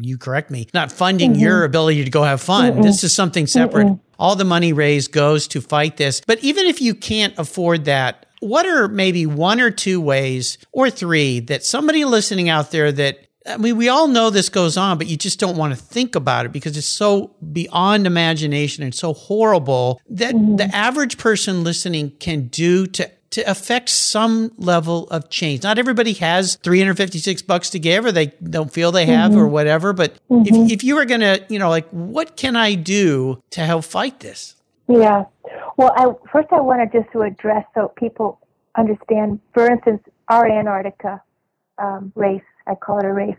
[0.00, 1.42] you correct me not funding mm-hmm.
[1.42, 2.80] your ability to go have fun.
[2.80, 6.20] This is something separate all the money raised goes to fight this.
[6.24, 10.90] But even if you can't afford that, what are maybe one or two ways or
[10.90, 14.98] three that somebody listening out there that I mean, we all know this goes on,
[14.98, 18.94] but you just don't want to think about it because it's so beyond imagination and
[18.94, 20.54] so horrible that mm-hmm.
[20.54, 25.62] the average person listening can do to to affect some level of change.
[25.62, 29.40] Not everybody has 356 bucks to give or they don't feel they have mm-hmm.
[29.40, 30.64] or whatever, but mm-hmm.
[30.64, 33.84] if, if you were going to, you know, like, what can I do to help
[33.84, 34.56] fight this?
[34.86, 35.24] Yeah.
[35.76, 38.38] Well, I, first I wanted just to address so people
[38.76, 41.22] understand, for instance, our Antarctica
[41.78, 43.36] um, race, I call it a race,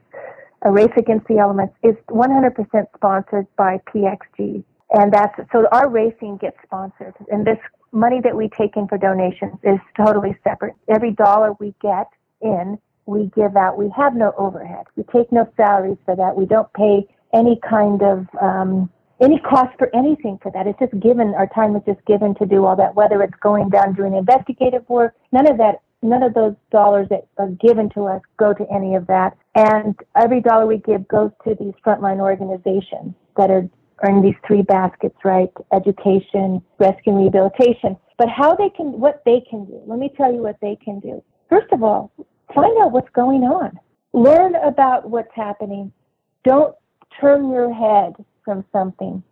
[0.63, 4.63] a race against the elements, is 100% sponsored by PXG.
[4.93, 7.15] And that's so our racing gets sponsored.
[7.31, 7.57] And this
[7.91, 10.75] money that we take in for donations is totally separate.
[10.87, 12.07] Every dollar we get
[12.41, 13.77] in, we give out.
[13.77, 14.85] We have no overhead.
[14.95, 16.35] We take no salaries for that.
[16.35, 18.89] We don't pay any kind of um,
[19.19, 20.67] any cost for anything for that.
[20.67, 21.33] It's just given.
[21.35, 22.95] Our time is just given to do all that.
[22.95, 25.81] Whether it's going down doing investigative work, none of that.
[26.05, 29.37] None of those dollars that are given to us go to any of that.
[29.55, 33.69] And every dollar we give goes to these frontline organizations that are
[34.09, 35.49] in these three baskets, right?
[35.71, 37.97] Education, rescue, and rehabilitation.
[38.17, 39.81] But how they can, what they can do.
[39.85, 41.23] Let me tell you what they can do.
[41.49, 42.11] First of all,
[42.53, 43.79] find out what's going on.
[44.13, 45.91] Learn about what's happening.
[46.43, 46.75] Don't
[47.19, 49.23] turn your head from something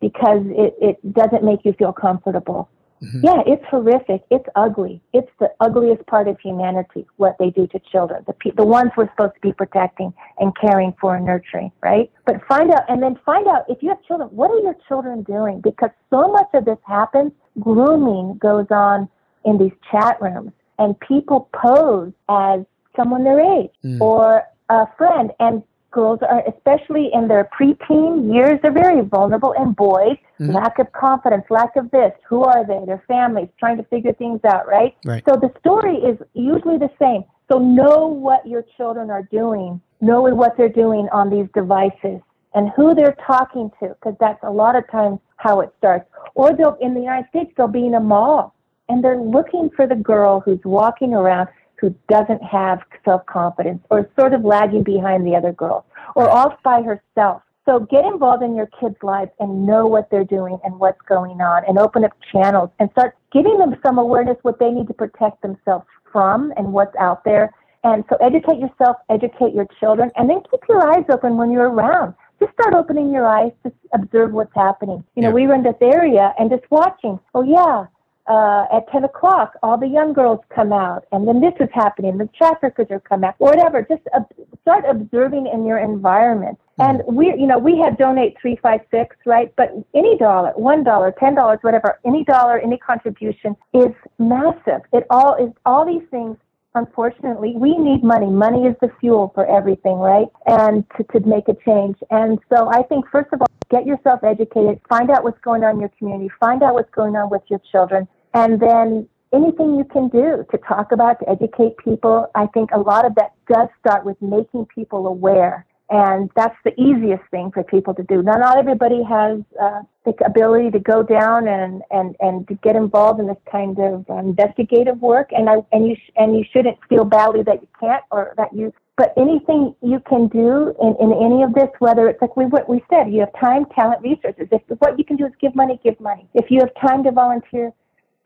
[0.00, 2.68] because it, it doesn't make you feel comfortable.
[3.02, 3.20] Mm-hmm.
[3.22, 4.22] Yeah, it's horrific.
[4.30, 5.00] It's ugly.
[5.12, 8.90] It's the ugliest part of humanity, what they do to children, the, pe- the ones
[8.96, 12.10] we're supposed to be protecting and caring for and nurturing, right?
[12.26, 15.22] But find out, and then find out if you have children, what are your children
[15.22, 15.60] doing?
[15.60, 19.08] Because so much of this happens, grooming goes on
[19.44, 22.60] in these chat rooms, and people pose as
[22.96, 24.00] someone their age mm.
[24.00, 29.74] or a friend, and girls are, especially in their preteen years, they're very vulnerable, and
[29.74, 30.52] boys, mm-hmm.
[30.52, 32.12] lack of confidence, lack of this.
[32.28, 32.84] Who are they?
[32.86, 34.94] Their families, trying to figure things out, right?
[35.04, 35.22] right?
[35.28, 37.24] So the story is usually the same.
[37.50, 42.20] So know what your children are doing, know what they're doing on these devices,
[42.54, 46.06] and who they're talking to, because that's a lot of times how it starts.
[46.34, 48.54] Or they'll, in the United States, they'll be in a mall
[48.88, 51.48] and they're looking for the girl who's walking around
[51.80, 55.84] who doesn't have self confidence or is sort of lagging behind the other girls
[56.16, 57.42] or off by herself.
[57.68, 61.40] So get involved in your kids' lives and know what they're doing and what's going
[61.42, 64.94] on and open up channels and start giving them some awareness what they need to
[64.94, 67.52] protect themselves from and what's out there.
[67.84, 71.68] And so educate yourself, educate your children, and then keep your eyes open when you're
[71.68, 72.14] around.
[72.40, 75.04] Just start opening your eyes to observe what's happening.
[75.14, 75.34] You know, yeah.
[75.34, 77.20] we were in this area and just watching.
[77.34, 77.86] Oh yeah,
[78.28, 82.18] uh, at 10 o'clock, all the young girls come out, and then this is happening,
[82.18, 83.82] the traffickers are coming out, whatever.
[83.82, 84.20] Just uh,
[84.62, 86.58] start observing in your environment.
[86.78, 87.06] Mm-hmm.
[87.08, 89.52] And we, you know, we have donate 356, right?
[89.56, 94.82] But any dollar, $1, $10, whatever, any dollar, any contribution is massive.
[94.92, 96.36] It all is, all these things
[96.74, 98.26] unfortunately, we need money.
[98.26, 100.28] Money is the fuel for everything, right?
[100.46, 101.96] And to, to make a change.
[102.10, 105.74] And so I think, first of all, get yourself educated, find out what's going on
[105.74, 109.84] in your community, find out what's going on with your children, and then anything you
[109.84, 112.30] can do to talk about, to educate people.
[112.34, 115.66] I think a lot of that does start with making people aware.
[115.90, 118.22] And that's the easiest thing for people to do.
[118.22, 122.76] Now, not everybody has uh, the ability to go down and, and, and to get
[122.76, 125.30] involved in this kind of investigative work.
[125.32, 128.54] And I, and you, sh- and you shouldn't feel badly that you can't or that
[128.54, 132.44] you, but anything you can do in, in any of this, whether it's like we,
[132.44, 134.46] what we said, you have time, talent, resources.
[134.50, 136.28] If what you can do is give money, give money.
[136.34, 137.72] If you have time to volunteer,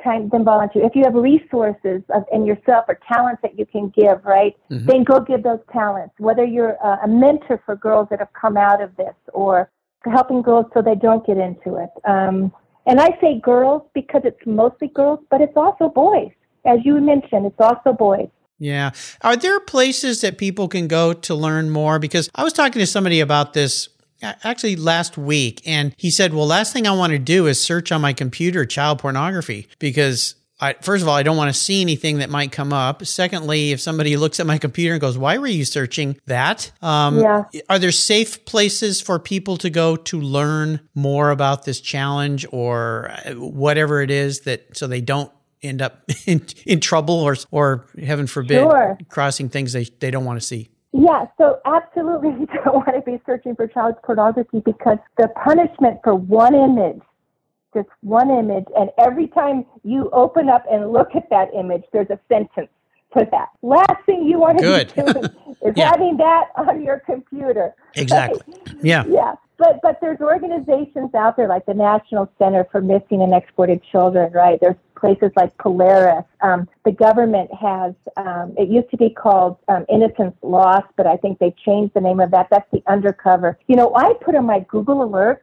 [0.03, 0.85] time then volunteer.
[0.85, 4.87] If you have resources of, in yourself or talents that you can give, right, mm-hmm.
[4.87, 6.15] then go give those talents.
[6.19, 9.71] Whether you're a, a, mentor for girls that have come out of this or
[10.05, 11.91] helping girls so they don't get into it.
[12.09, 12.53] Um,
[12.87, 16.33] and I say girls because it's mostly girls, but it's also boys.
[16.65, 18.29] As you mentioned, it's also boys.
[18.59, 18.93] Yeah.
[19.23, 21.99] Are there places that people can go to learn more?
[21.99, 23.89] Because I was talking to somebody about this
[24.23, 27.93] actually last week and he said, well, last thing I want to do is search
[27.93, 31.81] on my computer child pornography because I, first of all, I don't want to see
[31.81, 33.05] anything that might come up.
[33.05, 36.71] Secondly, if somebody looks at my computer and goes, why were you searching that?
[36.81, 37.45] Um, yeah.
[37.69, 43.11] Are there safe places for people to go to learn more about this challenge or
[43.11, 45.33] uh, whatever it is that so they don't
[45.65, 48.99] end up in, in trouble or, or heaven forbid, sure.
[49.09, 50.69] crossing things they, they don't want to see?
[50.93, 56.01] Yeah, so absolutely you don't want to be searching for child pornography because the punishment
[56.05, 57.01] for one image,
[57.75, 62.11] just one image, and every time you open up and look at that image, there's
[62.11, 62.69] a sentence
[63.13, 63.49] for that.
[63.63, 64.95] Last thing you want to Good.
[64.95, 65.25] be doing
[65.67, 65.91] is yeah.
[65.91, 67.75] having that on your computer.
[67.95, 68.41] Exactly.
[68.67, 68.85] Right?
[68.85, 69.05] Yeah.
[69.09, 69.35] Yeah.
[69.59, 74.33] But but there's organizations out there like the National Center for Missing and Exploited Children,
[74.33, 74.59] right?
[74.61, 76.25] There's places like Polaris.
[76.41, 81.17] Um, the government has, um, it used to be called um, Innocence Lost, but I
[81.17, 82.47] think they changed the name of that.
[82.51, 83.59] That's the undercover.
[83.67, 85.41] You know, I put on my Google alerts,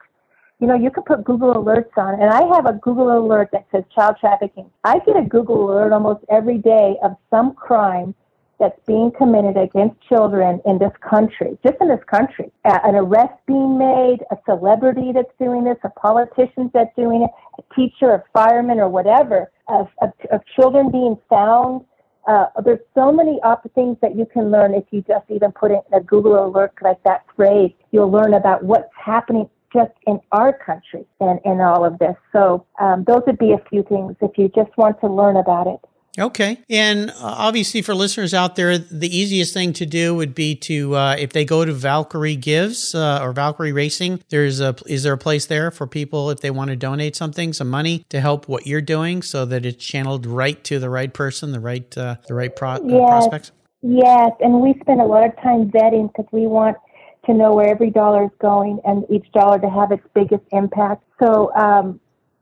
[0.60, 3.66] you know, you can put Google alerts on, and I have a Google alert that
[3.72, 4.70] says child trafficking.
[4.84, 8.16] I get a Google alert almost every day of some crime
[8.60, 12.51] that's being committed against children in this country, just in this country.
[12.66, 17.76] an arrest being made, a celebrity that's doing this, a politician that's doing it, a
[17.76, 21.86] teacher, a fireman, or whatever, of, of, of children being found.
[22.28, 23.39] Uh, there's so many
[23.74, 27.01] things that you can learn if you just even put in a Google alert like
[27.03, 27.72] that phrase.
[27.91, 32.16] You'll learn about what's happening just in our country and in all of this.
[32.34, 35.68] So um, those would be a few things if you just want to learn about
[35.68, 35.80] it.
[36.18, 36.57] Okay.
[36.70, 40.95] And uh, obviously, for listeners out there, the easiest thing to do would be to,
[40.95, 45.14] uh, if they go to Valkyrie Gives uh, or Valkyrie Racing, there's a, is there
[45.14, 48.47] a place there for people if they want to donate something, some money to help
[48.47, 52.16] what you're doing so that it's channeled right to the right person, the right, uh,
[52.28, 53.10] the right pro- uh, yes.
[53.10, 53.51] prospects?
[53.82, 54.32] Yes.
[54.39, 56.78] And we spend a lot of time vetting because we want
[57.26, 61.03] to know where every dollar is going and each dollar to have its biggest impact.
[61.20, 61.99] So, um,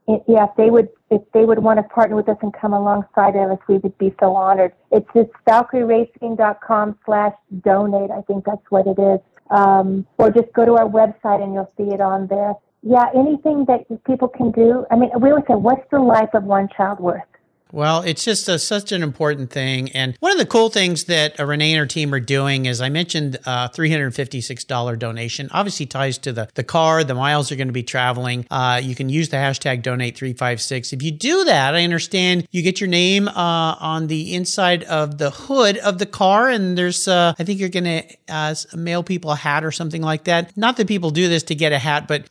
[0.07, 2.73] it, yeah, if they would if they would want to partner with us and come
[2.73, 4.73] alongside of us, we would be so honored.
[4.91, 7.33] It's just valkyrieracing.com slash
[7.63, 8.11] donate.
[8.11, 9.19] I think that's what it is.
[9.49, 12.53] um, or just go to our website and you'll see it on there.
[12.83, 14.85] Yeah, anything that people can do.
[14.91, 17.23] I mean, we always say, what's the life of one child worth?
[17.71, 19.91] Well, it's just a, such an important thing.
[19.91, 22.81] And one of the cool things that uh, Renee and her team are doing is
[22.81, 25.49] I mentioned uh, $356 donation.
[25.51, 28.45] Obviously ties to the, the car, the miles you're going to be traveling.
[28.49, 30.93] Uh, you can use the hashtag donate356.
[30.93, 35.17] If you do that, I understand you get your name uh, on the inside of
[35.17, 36.49] the hood of the car.
[36.49, 37.83] And there's, uh, I think you're going
[38.27, 40.55] to mail people a hat or something like that.
[40.55, 42.27] Not that people do this to get a hat, but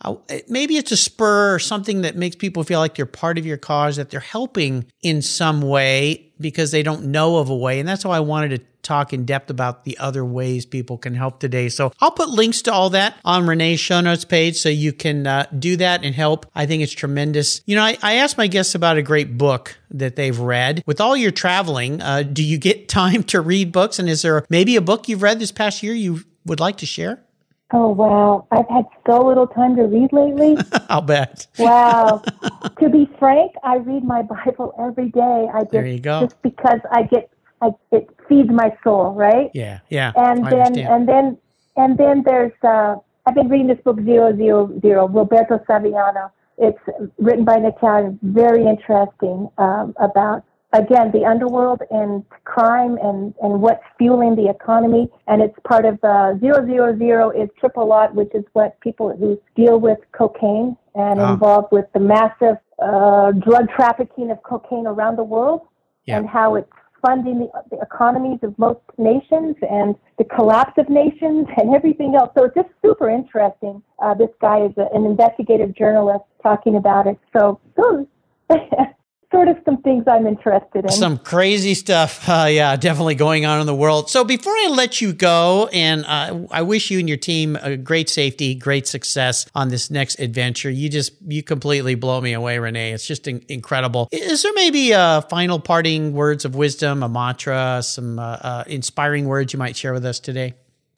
[0.48, 3.56] maybe it's a spur or something that makes people feel like they're part of your
[3.56, 7.80] cause, that they're helping in some way because they don't know of a way.
[7.80, 11.14] And that's why I wanted to talk in depth about the other ways people can
[11.14, 11.68] help today.
[11.68, 15.26] So I'll put links to all that on Renee's show notes page so you can
[15.26, 16.46] uh, do that and help.
[16.54, 17.60] I think it's tremendous.
[17.66, 20.84] You know, I, I asked my guests about a great book that they've read.
[20.86, 23.98] With all your traveling, uh, do you get time to read books?
[23.98, 26.86] And is there maybe a book you've read this past year you would like to
[26.86, 27.25] share?
[27.72, 28.46] Oh, wow.
[28.52, 30.56] I've had so little time to read lately.
[30.88, 31.46] I'll bet.
[31.58, 32.22] wow.
[32.80, 35.48] to be frank, I read my Bible every day.
[35.52, 36.20] I just, there you go.
[36.20, 39.50] Just because I get, I, it feeds my soul, right?
[39.52, 40.12] Yeah, yeah.
[40.14, 40.88] And I then, understand.
[40.88, 41.38] and then,
[41.76, 42.96] and then there's, uh,
[43.26, 46.30] I've been reading this book, Zero, Zero, Zero, Roberto Saviano.
[46.58, 46.78] It's
[47.18, 53.60] written by an Italian, very interesting um, about again, the underworld and crime and, and
[53.60, 55.08] what's fueling the economy.
[55.26, 59.16] And it's part of uh, zero zero zero is triple lot, which is what people
[59.16, 61.32] who deal with cocaine and Ah.
[61.34, 65.62] involved with the massive uh, drug trafficking of cocaine around the world
[66.06, 66.18] Yeah.
[66.18, 66.70] and how it's
[67.06, 72.30] funding the, the economies of most nations and the collapse of nations and everything else.
[72.36, 73.82] So it's just super interesting.
[74.02, 77.18] Uh, this guy is a, an investigative journalist talking about it.
[77.36, 77.60] So
[79.30, 80.90] sort of some things I'm interested in.
[80.90, 84.10] Some crazy stuff, uh, yeah, definitely going on in the world.
[84.10, 87.76] So before I let you go, and uh, I wish you and your team a
[87.76, 90.70] great safety, great success on this next adventure.
[90.70, 92.92] You just you completely blow me away, Renee.
[92.92, 94.08] It's just in- incredible.
[94.12, 99.26] Is there maybe a final parting words of wisdom, a mantra, some uh, uh, inspiring
[99.26, 100.54] words you might share with us today?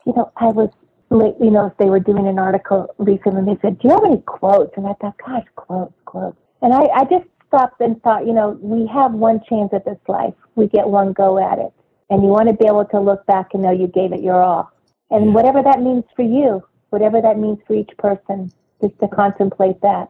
[0.08, 0.70] you know, I was
[1.10, 4.04] late, you know, they were doing an article recently and they said, Do you have
[4.04, 4.72] any quotes?
[4.76, 6.36] And I thought, gosh, quotes, quotes.
[6.62, 9.98] And I, I just stopped and thought, you know, we have one chance at this
[10.06, 10.34] life.
[10.54, 11.72] We get one go at it.
[12.10, 14.42] And you want to be able to look back and know you gave it your
[14.42, 14.72] all.
[15.10, 19.80] And whatever that means for you, whatever that means for each person, just to contemplate
[19.82, 20.08] that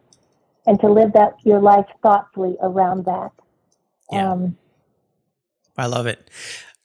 [0.67, 3.33] and to live that your life thoughtfully around that.
[4.13, 4.33] Yeah.
[4.33, 4.57] Um,
[5.77, 6.29] I love it.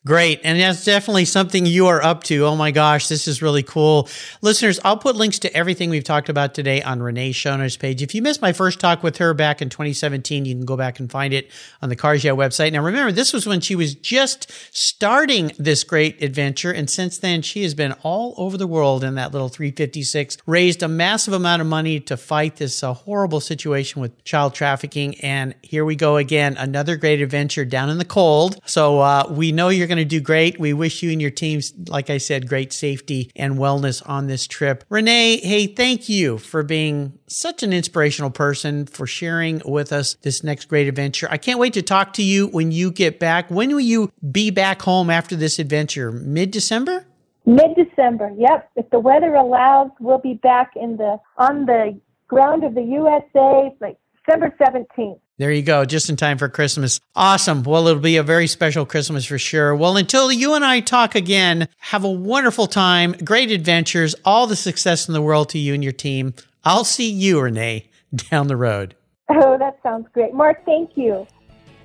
[0.06, 0.42] Great.
[0.44, 2.46] And that's definitely something you are up to.
[2.46, 4.10] Oh my gosh, this is really cool.
[4.42, 8.02] Listeners, I'll put links to everything we've talked about today on Renee's show notes page.
[8.02, 11.00] If you missed my first talk with her back in 2017, you can go back
[11.00, 11.50] and find it
[11.82, 12.74] on the Cars Yeah website.
[12.74, 16.74] Now remember, this was when she was just starting this great adventure.
[16.74, 20.84] And since then, she has been all over the world in that little 356, raised
[20.84, 25.16] a massive amount of money to fight this uh, horrible situation with child trafficking.
[25.22, 28.60] And here we go again, another great adventure down in the cold.
[28.66, 30.60] So uh, we know you're going to do great.
[30.60, 34.48] We wish you and your teams, like I said, great safety and wellness on this
[34.48, 34.84] trip.
[34.90, 40.44] Renee, hey, thank you for being such an inspirational person, for sharing with us this
[40.44, 41.28] next great adventure.
[41.30, 43.50] I can't wait to talk to you when you get back.
[43.52, 46.12] When will you be back home after this adventure?
[46.12, 47.06] Mid December?
[47.46, 48.32] Mid December.
[48.38, 48.72] Yep.
[48.76, 53.76] If the weather allows, we'll be back in the on the ground of the USA
[53.80, 55.20] like December seventeenth.
[55.40, 57.00] There you go, just in time for Christmas.
[57.16, 57.64] Awesome.
[57.64, 59.76] Well, it'll be a very special Christmas for sure.
[59.76, 64.56] Well, until you and I talk again, have a wonderful time, great adventures, all the
[64.56, 66.36] success in the world to you and your team.
[66.64, 68.96] I'll see you, Renee, down the road.
[69.30, 70.34] Oh, that sounds great.
[70.34, 71.26] Mark, thank you.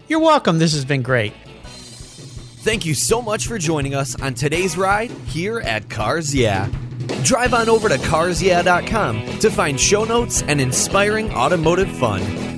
[0.09, 0.59] You're welcome.
[0.59, 1.33] This has been great.
[1.65, 6.69] Thank you so much for joining us on today's ride here at Cars Yeah.
[7.23, 12.58] Drive on over to carsyeah.com to find show notes and inspiring automotive fun.